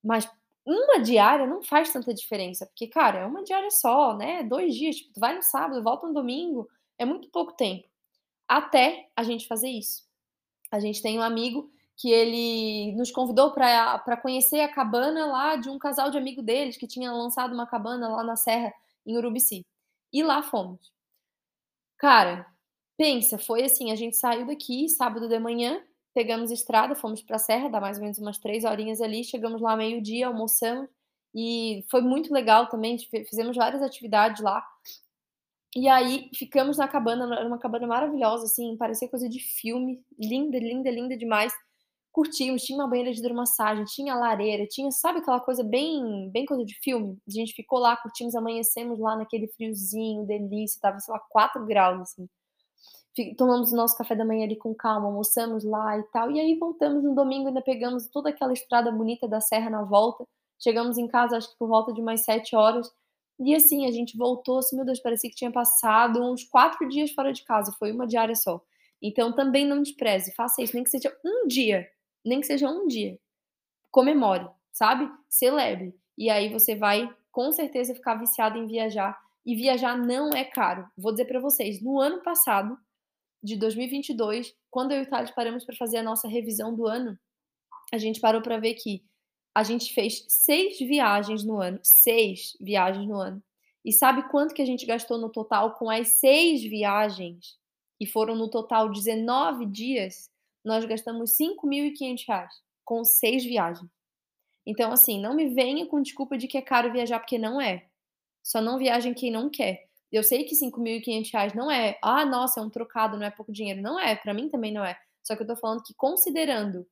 mas 0.02 0.26
uma 0.64 0.98
diária 1.02 1.46
não 1.46 1.62
faz 1.62 1.92
tanta 1.92 2.14
diferença, 2.14 2.64
porque, 2.64 2.86
cara, 2.86 3.18
é 3.18 3.26
uma 3.26 3.44
diária 3.44 3.70
só, 3.70 4.16
né? 4.16 4.44
Dois 4.44 4.74
dias, 4.74 4.96
tipo, 4.96 5.12
tu 5.12 5.20
vai 5.20 5.36
no 5.36 5.42
sábado, 5.42 5.84
volta 5.84 6.06
no 6.06 6.14
domingo, 6.14 6.66
é 6.98 7.04
muito 7.04 7.28
pouco 7.28 7.52
tempo. 7.52 7.89
Até 8.50 9.08
a 9.14 9.22
gente 9.22 9.46
fazer 9.46 9.68
isso. 9.68 10.02
A 10.72 10.80
gente 10.80 11.00
tem 11.00 11.16
um 11.16 11.22
amigo 11.22 11.70
que 11.96 12.10
ele 12.10 12.92
nos 12.96 13.12
convidou 13.12 13.52
para 13.52 14.16
conhecer 14.20 14.58
a 14.58 14.68
cabana 14.68 15.24
lá 15.26 15.54
de 15.54 15.70
um 15.70 15.78
casal 15.78 16.10
de 16.10 16.18
amigo 16.18 16.42
deles 16.42 16.76
que 16.76 16.88
tinha 16.88 17.12
lançado 17.12 17.54
uma 17.54 17.64
cabana 17.64 18.08
lá 18.08 18.24
na 18.24 18.34
Serra, 18.34 18.74
em 19.06 19.16
Urubici. 19.16 19.64
E 20.12 20.24
lá 20.24 20.42
fomos. 20.42 20.92
Cara, 21.96 22.44
pensa, 22.96 23.38
foi 23.38 23.62
assim, 23.62 23.92
a 23.92 23.94
gente 23.94 24.16
saiu 24.16 24.44
daqui 24.44 24.88
sábado 24.88 25.28
de 25.28 25.38
manhã, 25.38 25.80
pegamos 26.12 26.50
estrada, 26.50 26.96
fomos 26.96 27.22
para 27.22 27.36
a 27.36 27.38
Serra, 27.38 27.68
dá 27.68 27.80
mais 27.80 27.98
ou 27.98 28.02
menos 28.02 28.18
umas 28.18 28.38
três 28.38 28.64
horinhas 28.64 29.00
ali, 29.00 29.22
chegamos 29.22 29.60
lá 29.60 29.76
meio-dia, 29.76 30.26
almoçamos, 30.26 30.88
e 31.32 31.84
foi 31.88 32.00
muito 32.00 32.34
legal 32.34 32.68
também, 32.68 32.98
fizemos 32.98 33.56
várias 33.56 33.80
atividades 33.80 34.42
lá. 34.42 34.66
E 35.76 35.88
aí 35.88 36.30
ficamos 36.34 36.78
na 36.78 36.88
cabana, 36.88 37.32
era 37.36 37.46
uma 37.46 37.58
cabana 37.58 37.86
maravilhosa, 37.86 38.44
assim, 38.44 38.76
parecia 38.76 39.08
coisa 39.08 39.28
de 39.28 39.38
filme, 39.40 40.04
linda, 40.18 40.58
linda, 40.58 40.90
linda 40.90 41.16
demais. 41.16 41.52
curtimos, 42.12 42.62
tinha 42.62 42.78
uma 42.78 42.88
banheira 42.88 43.12
de 43.12 43.20
hidromassagem, 43.20 43.84
tinha 43.84 44.14
lareira, 44.14 44.66
tinha, 44.66 44.90
sabe 44.90 45.20
aquela 45.20 45.40
coisa 45.40 45.62
bem, 45.62 46.28
bem 46.30 46.44
coisa 46.44 46.64
de 46.64 46.74
filme? 46.80 47.16
A 47.26 47.30
gente 47.30 47.52
ficou 47.54 47.78
lá, 47.78 47.96
curtimos, 47.96 48.34
amanhecemos 48.34 48.98
lá 48.98 49.16
naquele 49.16 49.46
friozinho, 49.48 50.26
delícia, 50.26 50.80
tava, 50.80 50.98
sei 51.00 51.12
lá, 51.14 51.20
4 51.30 51.64
graus, 51.66 52.00
assim. 52.00 52.28
Tomamos 53.36 53.72
o 53.72 53.76
nosso 53.76 53.96
café 53.96 54.14
da 54.16 54.24
manhã 54.24 54.44
ali 54.44 54.56
com 54.56 54.74
calma, 54.74 55.06
almoçamos 55.06 55.64
lá 55.64 55.98
e 55.98 56.02
tal, 56.04 56.30
e 56.30 56.40
aí 56.40 56.54
voltamos 56.58 57.02
no 57.04 57.14
domingo, 57.14 57.48
ainda 57.48 57.60
pegamos 57.60 58.08
toda 58.08 58.30
aquela 58.30 58.52
estrada 58.52 58.90
bonita 58.90 59.28
da 59.28 59.40
serra 59.40 59.68
na 59.68 59.82
volta, 59.82 60.24
chegamos 60.58 60.96
em 60.96 61.06
casa, 61.06 61.36
acho 61.36 61.50
que 61.50 61.58
por 61.58 61.68
volta 61.68 61.92
de 61.92 62.00
umas 62.00 62.22
7 62.22 62.56
horas, 62.56 62.90
e 63.40 63.54
assim, 63.54 63.86
a 63.86 63.90
gente 63.90 64.18
voltou, 64.18 64.58
assim, 64.58 64.76
meu 64.76 64.84
Deus, 64.84 65.00
parecia 65.00 65.30
que 65.30 65.36
tinha 65.36 65.50
passado 65.50 66.22
uns 66.22 66.44
quatro 66.44 66.86
dias 66.86 67.10
fora 67.10 67.32
de 67.32 67.42
casa, 67.42 67.72
foi 67.78 67.90
uma 67.90 68.06
diária 68.06 68.34
só. 68.34 68.62
Então 69.00 69.34
também 69.34 69.66
não 69.66 69.82
despreze, 69.82 70.34
faça 70.34 70.62
isso, 70.62 70.74
nem 70.74 70.84
que 70.84 70.90
seja 70.90 71.10
um 71.24 71.46
dia, 71.46 71.88
nem 72.22 72.40
que 72.40 72.46
seja 72.46 72.68
um 72.68 72.86
dia. 72.86 73.18
Comemore, 73.90 74.46
sabe? 74.70 75.10
Celebre. 75.26 75.98
E 76.18 76.28
aí 76.28 76.52
você 76.52 76.74
vai 76.76 77.08
com 77.32 77.50
certeza 77.50 77.94
ficar 77.94 78.16
viciado 78.16 78.58
em 78.58 78.66
viajar. 78.66 79.18
E 79.46 79.56
viajar 79.56 79.96
não 79.96 80.28
é 80.30 80.44
caro. 80.44 80.86
Vou 80.94 81.10
dizer 81.10 81.24
para 81.24 81.40
vocês, 81.40 81.82
no 81.82 81.98
ano 81.98 82.22
passado, 82.22 82.76
de 83.42 83.56
2022, 83.56 84.54
quando 84.70 84.92
eu 84.92 84.98
e 84.98 85.02
o 85.04 85.08
Thales 85.08 85.30
paramos 85.30 85.64
para 85.64 85.74
fazer 85.76 85.96
a 85.96 86.02
nossa 86.02 86.28
revisão 86.28 86.74
do 86.74 86.86
ano, 86.86 87.18
a 87.90 87.96
gente 87.96 88.20
parou 88.20 88.42
para 88.42 88.58
ver 88.58 88.74
que 88.74 89.02
a 89.54 89.62
gente 89.62 89.92
fez 89.92 90.24
seis 90.28 90.78
viagens 90.78 91.44
no 91.44 91.60
ano. 91.60 91.78
Seis 91.82 92.56
viagens 92.60 93.06
no 93.06 93.16
ano. 93.16 93.42
E 93.84 93.92
sabe 93.92 94.28
quanto 94.28 94.54
que 94.54 94.62
a 94.62 94.66
gente 94.66 94.86
gastou 94.86 95.18
no 95.18 95.30
total 95.30 95.74
com 95.74 95.88
as 95.88 96.08
seis 96.08 96.62
viagens? 96.62 97.58
E 97.98 98.06
foram 98.06 98.34
no 98.34 98.48
total 98.48 98.90
19 98.90 99.66
dias 99.66 100.30
nós 100.64 100.84
gastamos 100.84 101.36
5.500 101.36 102.26
reais 102.26 102.54
com 102.84 103.04
seis 103.04 103.44
viagens. 103.44 103.90
Então, 104.66 104.92
assim, 104.92 105.20
não 105.20 105.34
me 105.34 105.48
venha 105.48 105.86
com 105.86 106.02
desculpa 106.02 106.36
de 106.36 106.46
que 106.46 106.58
é 106.58 106.62
caro 106.62 106.92
viajar, 106.92 107.18
porque 107.18 107.38
não 107.38 107.60
é. 107.60 107.86
Só 108.42 108.60
não 108.60 108.78
viajem 108.78 109.14
quem 109.14 109.30
não 109.30 109.48
quer. 109.48 109.88
Eu 110.12 110.22
sei 110.22 110.44
que 110.44 110.54
5.500 110.54 111.32
reais 111.32 111.54
não 111.54 111.70
é, 111.70 111.98
ah, 112.02 112.24
nossa, 112.26 112.60
é 112.60 112.62
um 112.62 112.70
trocado, 112.70 113.16
não 113.16 113.26
é 113.26 113.30
pouco 113.30 113.52
dinheiro. 113.52 113.80
Não 113.80 113.98
é, 113.98 114.16
para 114.16 114.34
mim 114.34 114.48
também 114.48 114.72
não 114.72 114.84
é. 114.84 114.98
Só 115.22 115.36
que 115.36 115.42
eu 115.42 115.46
tô 115.46 115.56
falando 115.56 115.82
que 115.82 115.94
considerando 115.94 116.86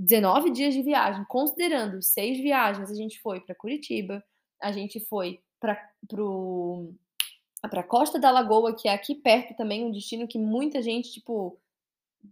19 0.00 0.50
dias 0.50 0.72
de 0.72 0.82
viagem, 0.82 1.24
considerando 1.28 2.02
seis 2.02 2.38
viagens, 2.38 2.90
a 2.90 2.94
gente 2.94 3.20
foi 3.20 3.38
para 3.38 3.54
Curitiba, 3.54 4.24
a 4.60 4.72
gente 4.72 4.98
foi 5.00 5.40
para 5.60 5.78
para 7.68 7.82
Costa 7.82 8.18
da 8.18 8.30
Lagoa, 8.30 8.74
que 8.74 8.88
é 8.88 8.92
aqui 8.94 9.14
perto 9.14 9.54
também, 9.54 9.84
um 9.84 9.92
destino 9.92 10.26
que 10.26 10.38
muita 10.38 10.80
gente, 10.80 11.12
tipo, 11.12 11.60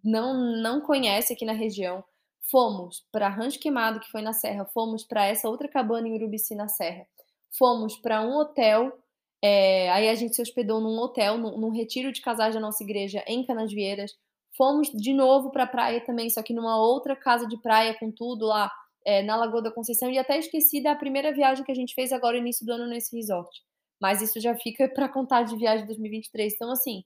não, 0.02 0.56
não 0.56 0.80
conhece 0.80 1.34
aqui 1.34 1.44
na 1.44 1.52
região. 1.52 2.02
Fomos 2.50 3.06
para 3.12 3.28
Rancho 3.28 3.60
Queimado, 3.60 4.00
que 4.00 4.10
foi 4.10 4.22
na 4.22 4.32
Serra, 4.32 4.64
fomos 4.64 5.04
para 5.04 5.26
essa 5.26 5.46
outra 5.46 5.68
cabana 5.68 6.08
em 6.08 6.14
Urubici, 6.14 6.54
na 6.54 6.66
Serra. 6.66 7.06
Fomos 7.50 7.98
para 7.98 8.22
um 8.22 8.34
hotel, 8.38 8.98
é, 9.42 9.90
aí 9.90 10.08
a 10.08 10.14
gente 10.14 10.34
se 10.34 10.40
hospedou 10.40 10.80
num 10.80 10.98
hotel, 10.98 11.36
num, 11.36 11.58
num, 11.58 11.70
retiro 11.70 12.10
de 12.10 12.22
casais 12.22 12.54
da 12.54 12.60
nossa 12.60 12.82
igreja 12.82 13.22
em 13.26 13.44
Canasvieiras. 13.44 14.16
Fomos 14.58 14.90
de 14.90 15.14
novo 15.14 15.52
para 15.52 15.62
a 15.62 15.68
praia 15.68 16.04
também, 16.04 16.28
só 16.28 16.42
que 16.42 16.52
numa 16.52 16.76
outra 16.76 17.14
casa 17.14 17.46
de 17.46 17.56
praia 17.62 17.96
com 17.96 18.10
tudo 18.10 18.44
lá 18.44 18.68
é, 19.04 19.22
na 19.22 19.36
Lagoa 19.36 19.62
da 19.62 19.70
Conceição. 19.70 20.10
E 20.10 20.18
até 20.18 20.36
esqueci 20.36 20.82
da 20.82 20.96
primeira 20.96 21.32
viagem 21.32 21.64
que 21.64 21.70
a 21.70 21.74
gente 21.76 21.94
fez 21.94 22.12
agora, 22.12 22.36
início 22.36 22.66
do 22.66 22.72
ano, 22.72 22.88
nesse 22.88 23.14
resort. 23.16 23.48
Mas 24.00 24.20
isso 24.20 24.40
já 24.40 24.56
fica 24.56 24.88
para 24.92 25.08
contar 25.08 25.44
de 25.44 25.56
viagem 25.56 25.82
de 25.82 25.86
2023. 25.86 26.54
Então, 26.54 26.72
assim, 26.72 27.04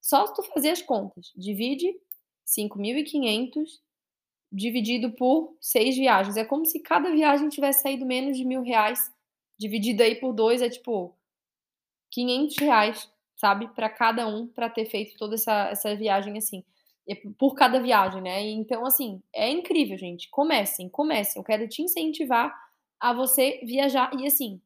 só 0.00 0.24
se 0.28 0.34
tu 0.34 0.44
fazer 0.44 0.70
as 0.70 0.80
contas, 0.80 1.32
divide 1.34 1.92
5.500 2.46 3.80
dividido 4.52 5.10
por 5.12 5.56
seis 5.60 5.96
viagens. 5.96 6.36
É 6.36 6.44
como 6.44 6.64
se 6.64 6.78
cada 6.78 7.10
viagem 7.10 7.48
tivesse 7.48 7.82
saído 7.82 8.06
menos 8.06 8.36
de 8.36 8.44
mil 8.44 8.62
reais. 8.62 9.12
Dividido 9.58 10.04
aí 10.04 10.14
por 10.14 10.32
dois 10.32 10.62
é 10.62 10.70
tipo 10.70 11.16
500 12.12 12.56
reais, 12.58 13.10
sabe? 13.34 13.66
Para 13.74 13.90
cada 13.90 14.28
um, 14.28 14.46
para 14.46 14.70
ter 14.70 14.84
feito 14.86 15.16
toda 15.16 15.34
essa, 15.34 15.70
essa 15.70 15.96
viagem 15.96 16.38
assim. 16.38 16.62
Por 17.38 17.54
cada 17.54 17.80
viagem, 17.80 18.22
né? 18.22 18.40
Então, 18.42 18.86
assim, 18.86 19.20
é 19.34 19.50
incrível, 19.50 19.98
gente. 19.98 20.28
Comecem, 20.30 20.88
comecem. 20.88 21.40
Eu 21.40 21.44
quero 21.44 21.68
te 21.68 21.82
incentivar 21.82 22.54
a 23.00 23.12
você 23.12 23.60
viajar. 23.64 24.10
E, 24.18 24.26
assim, 24.26 24.60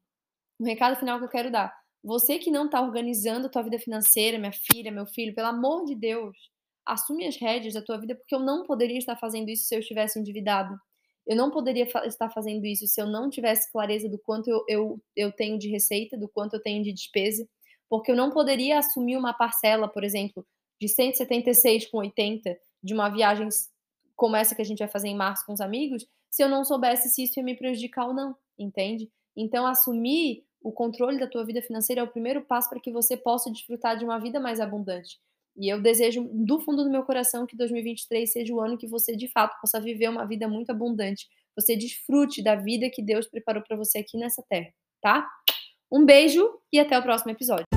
um 0.59 0.65
recado 0.65 0.97
final 0.97 1.19
que 1.19 1.25
eu 1.25 1.29
quero 1.29 1.51
dar. 1.51 1.75
Você 2.03 2.37
que 2.37 2.51
não 2.51 2.65
está 2.65 2.81
organizando 2.81 3.47
a 3.47 3.49
tua 3.49 3.63
vida 3.63 3.79
financeira, 3.79 4.37
minha 4.37 4.51
filha, 4.51 4.91
meu 4.91 5.05
filho, 5.05 5.33
pelo 5.33 5.47
amor 5.47 5.85
de 5.85 5.95
Deus, 5.95 6.37
assume 6.85 7.27
as 7.27 7.35
rédeas 7.35 7.73
da 7.73 7.81
tua 7.81 7.97
vida, 7.97 8.15
porque 8.15 8.33
eu 8.33 8.39
não 8.39 8.63
poderia 8.63 8.97
estar 8.97 9.17
fazendo 9.17 9.49
isso 9.49 9.65
se 9.65 9.75
eu 9.75 9.79
estivesse 9.79 10.19
endividado. 10.19 10.79
Eu 11.25 11.35
não 11.35 11.51
poderia 11.51 11.83
estar 12.05 12.29
fazendo 12.29 12.65
isso 12.65 12.87
se 12.87 13.01
eu 13.01 13.05
não 13.05 13.29
tivesse 13.29 13.69
clareza 13.71 14.07
do 14.07 14.17
quanto 14.19 14.49
eu, 14.49 14.63
eu, 14.69 15.01
eu 15.15 15.31
tenho 15.31 15.59
de 15.59 15.67
receita, 15.69 16.17
do 16.17 16.29
quanto 16.29 16.55
eu 16.55 16.61
tenho 16.61 16.81
de 16.81 16.93
despesa, 16.93 17.45
porque 17.89 18.11
eu 18.11 18.15
não 18.15 18.31
poderia 18.31 18.79
assumir 18.79 19.17
uma 19.17 19.33
parcela, 19.33 19.87
por 19.89 20.03
exemplo, 20.03 20.45
de 20.79 20.87
176,80 20.87 22.57
de 22.83 22.93
uma 22.93 23.09
viagem 23.09 23.49
como 24.15 24.35
essa 24.35 24.55
que 24.55 24.61
a 24.61 24.65
gente 24.65 24.79
vai 24.79 24.87
fazer 24.87 25.07
em 25.07 25.15
março 25.15 25.45
com 25.45 25.53
os 25.53 25.61
amigos, 25.61 26.05
se 26.29 26.43
eu 26.43 26.49
não 26.49 26.65
soubesse 26.65 27.09
se 27.09 27.23
isso 27.23 27.39
ia 27.39 27.43
me 27.43 27.55
prejudicar 27.55 28.07
ou 28.07 28.13
não, 28.13 28.35
entende? 28.57 29.09
Então, 29.35 29.65
assumir 29.65 30.43
o 30.61 30.71
controle 30.71 31.19
da 31.19 31.27
tua 31.27 31.45
vida 31.45 31.61
financeira 31.61 32.01
é 32.01 32.03
o 32.03 32.11
primeiro 32.11 32.41
passo 32.41 32.69
para 32.69 32.79
que 32.79 32.91
você 32.91 33.15
possa 33.15 33.51
desfrutar 33.51 33.97
de 33.97 34.03
uma 34.03 34.19
vida 34.19 34.39
mais 34.39 34.59
abundante. 34.59 35.19
E 35.55 35.71
eu 35.71 35.81
desejo 35.81 36.27
do 36.31 36.59
fundo 36.59 36.83
do 36.83 36.89
meu 36.89 37.03
coração 37.03 37.45
que 37.45 37.55
2023 37.55 38.31
seja 38.31 38.53
o 38.53 38.59
ano 38.59 38.77
que 38.77 38.87
você 38.87 39.15
de 39.15 39.27
fato 39.27 39.59
possa 39.61 39.79
viver 39.79 40.09
uma 40.09 40.25
vida 40.25 40.47
muito 40.47 40.71
abundante. 40.71 41.27
Você 41.55 41.75
desfrute 41.75 42.43
da 42.43 42.55
vida 42.55 42.89
que 42.91 43.01
Deus 43.01 43.27
preparou 43.27 43.63
para 43.63 43.77
você 43.77 43.99
aqui 43.99 44.17
nessa 44.17 44.43
terra, 44.47 44.71
tá? 45.01 45.27
Um 45.91 46.05
beijo 46.05 46.47
e 46.71 46.79
até 46.79 46.97
o 46.97 47.01
próximo 47.01 47.31
episódio. 47.31 47.76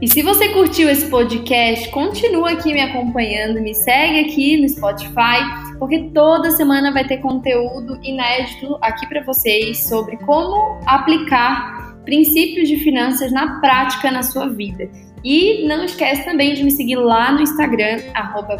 E 0.00 0.06
se 0.06 0.22
você 0.22 0.50
curtiu 0.50 0.88
esse 0.88 1.10
podcast, 1.10 1.90
continua 1.90 2.52
aqui 2.52 2.72
me 2.72 2.80
acompanhando, 2.80 3.60
me 3.60 3.74
segue 3.74 4.20
aqui 4.20 4.56
no 4.56 4.68
Spotify, 4.68 5.42
porque 5.76 6.10
toda 6.14 6.52
semana 6.52 6.92
vai 6.92 7.04
ter 7.04 7.16
conteúdo 7.18 7.98
inédito 8.04 8.78
aqui 8.80 9.08
para 9.08 9.24
vocês 9.24 9.88
sobre 9.88 10.16
como 10.18 10.78
aplicar 10.86 11.96
princípios 12.04 12.68
de 12.68 12.76
finanças 12.76 13.32
na 13.32 13.58
prática 13.60 14.08
na 14.12 14.22
sua 14.22 14.48
vida. 14.48 14.88
E 15.24 15.66
não 15.66 15.82
esquece 15.82 16.24
também 16.24 16.54
de 16.54 16.62
me 16.62 16.70
seguir 16.70 16.94
lá 16.94 17.32
no 17.32 17.40
Instagram, 17.40 17.98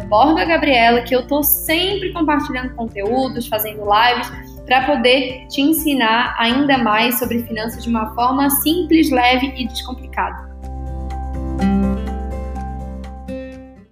@borgagabriela, 0.09 1.03
que 1.03 1.15
eu 1.15 1.25
tô 1.25 1.41
sempre 1.41 2.11
compartilhando 2.11 2.75
conteúdos, 2.75 3.47
fazendo 3.47 3.83
lives 3.85 4.29
para 4.65 4.85
poder 4.85 5.47
te 5.47 5.61
ensinar 5.61 6.35
ainda 6.37 6.77
mais 6.77 7.17
sobre 7.17 7.39
finanças 7.43 7.81
de 7.81 7.89
uma 7.89 8.13
forma 8.13 8.49
simples, 8.49 9.09
leve 9.09 9.53
e 9.55 9.65
descomplicada. 9.65 10.48